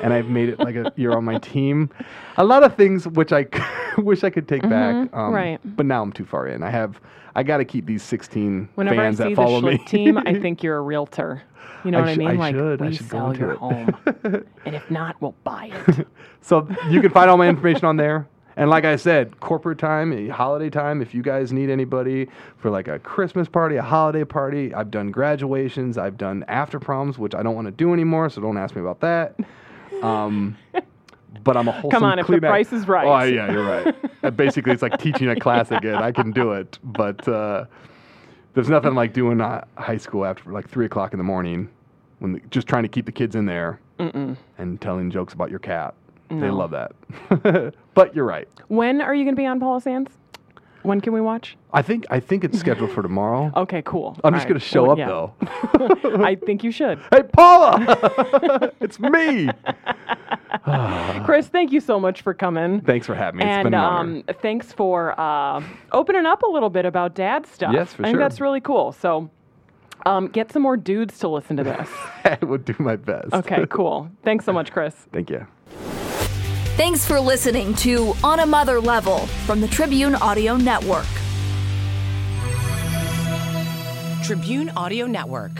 [0.00, 1.90] and I've made it like a you're on my team.
[2.36, 3.42] A lot of things which I
[3.98, 5.60] wish I could take back, um, Mm-hmm, right.
[5.64, 6.62] But now I'm too far in.
[6.62, 7.00] I have
[7.34, 9.78] I got to keep these 16 Whenever fans I see that follow the me.
[9.78, 11.42] Team, I think you're a realtor.
[11.84, 12.28] You know I what I mean?
[12.28, 12.82] I like should.
[12.82, 13.58] I we should sell your it.
[13.58, 13.96] home,
[14.64, 16.06] and if not, we'll buy it.
[16.40, 18.28] So you can find all my information on there.
[18.56, 22.28] And like I said, corporate time, eh, holiday time, if you guys need anybody
[22.58, 27.18] for like a Christmas party, a holiday party, I've done graduations, I've done after proms,
[27.18, 29.36] which I don't want to do anymore, so don't ask me about that.
[30.02, 30.56] Um,
[31.44, 33.06] but I'm a wholesome on, if the Kleenex- price is right.
[33.06, 33.94] Oh, yeah, you're right.
[34.22, 35.96] Uh, Basically, it's like teaching a class again.
[35.96, 37.64] I can do it, but uh,
[38.54, 41.68] there's nothing like doing uh, high school after like three o'clock in the morning,
[42.20, 45.58] when the, just trying to keep the kids in there and telling jokes about your
[45.60, 45.94] cat.
[46.28, 46.92] They love that.
[47.94, 48.48] but you're right.
[48.68, 50.10] when are you going to be on Paula Sands?
[50.82, 51.56] When can we watch?
[51.72, 53.50] I think I think it's scheduled for tomorrow.
[53.62, 54.16] Okay, cool.
[54.24, 54.48] I'm All just right.
[54.48, 55.06] gonna show Well, up yeah.
[55.06, 55.34] though.
[56.24, 56.98] I think you should.
[57.12, 59.48] hey Paula, it's me.
[61.24, 62.80] Chris, thank you so much for coming.
[62.80, 63.44] Thanks for having me.
[63.44, 64.22] It's and been an honor.
[64.28, 65.62] um, thanks for uh,
[65.92, 67.72] opening up a little bit about dad stuff.
[67.72, 68.92] Yes, for I think that's really cool.
[68.92, 69.30] So
[70.06, 71.88] um, get some more dudes to listen to this.
[72.24, 73.32] I will do my best.
[73.32, 74.10] Okay, cool.
[74.24, 74.94] Thanks so much, Chris.
[75.12, 75.46] Thank you.
[76.76, 81.04] Thanks for listening to On a Mother Level from the Tribune Audio Network.
[84.24, 85.52] Tribune Audio Network.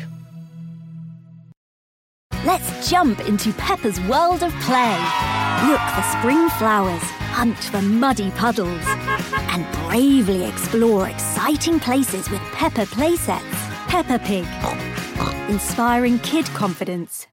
[2.46, 4.96] Let's jump into Peppa's world of play.
[5.68, 7.02] Look for spring flowers,
[7.34, 8.82] hunt for muddy puddles,
[9.52, 13.42] and bravely explore exciting places with Peppa playsets.
[13.86, 14.46] Peppa Pig,
[15.50, 17.20] inspiring kid confidence.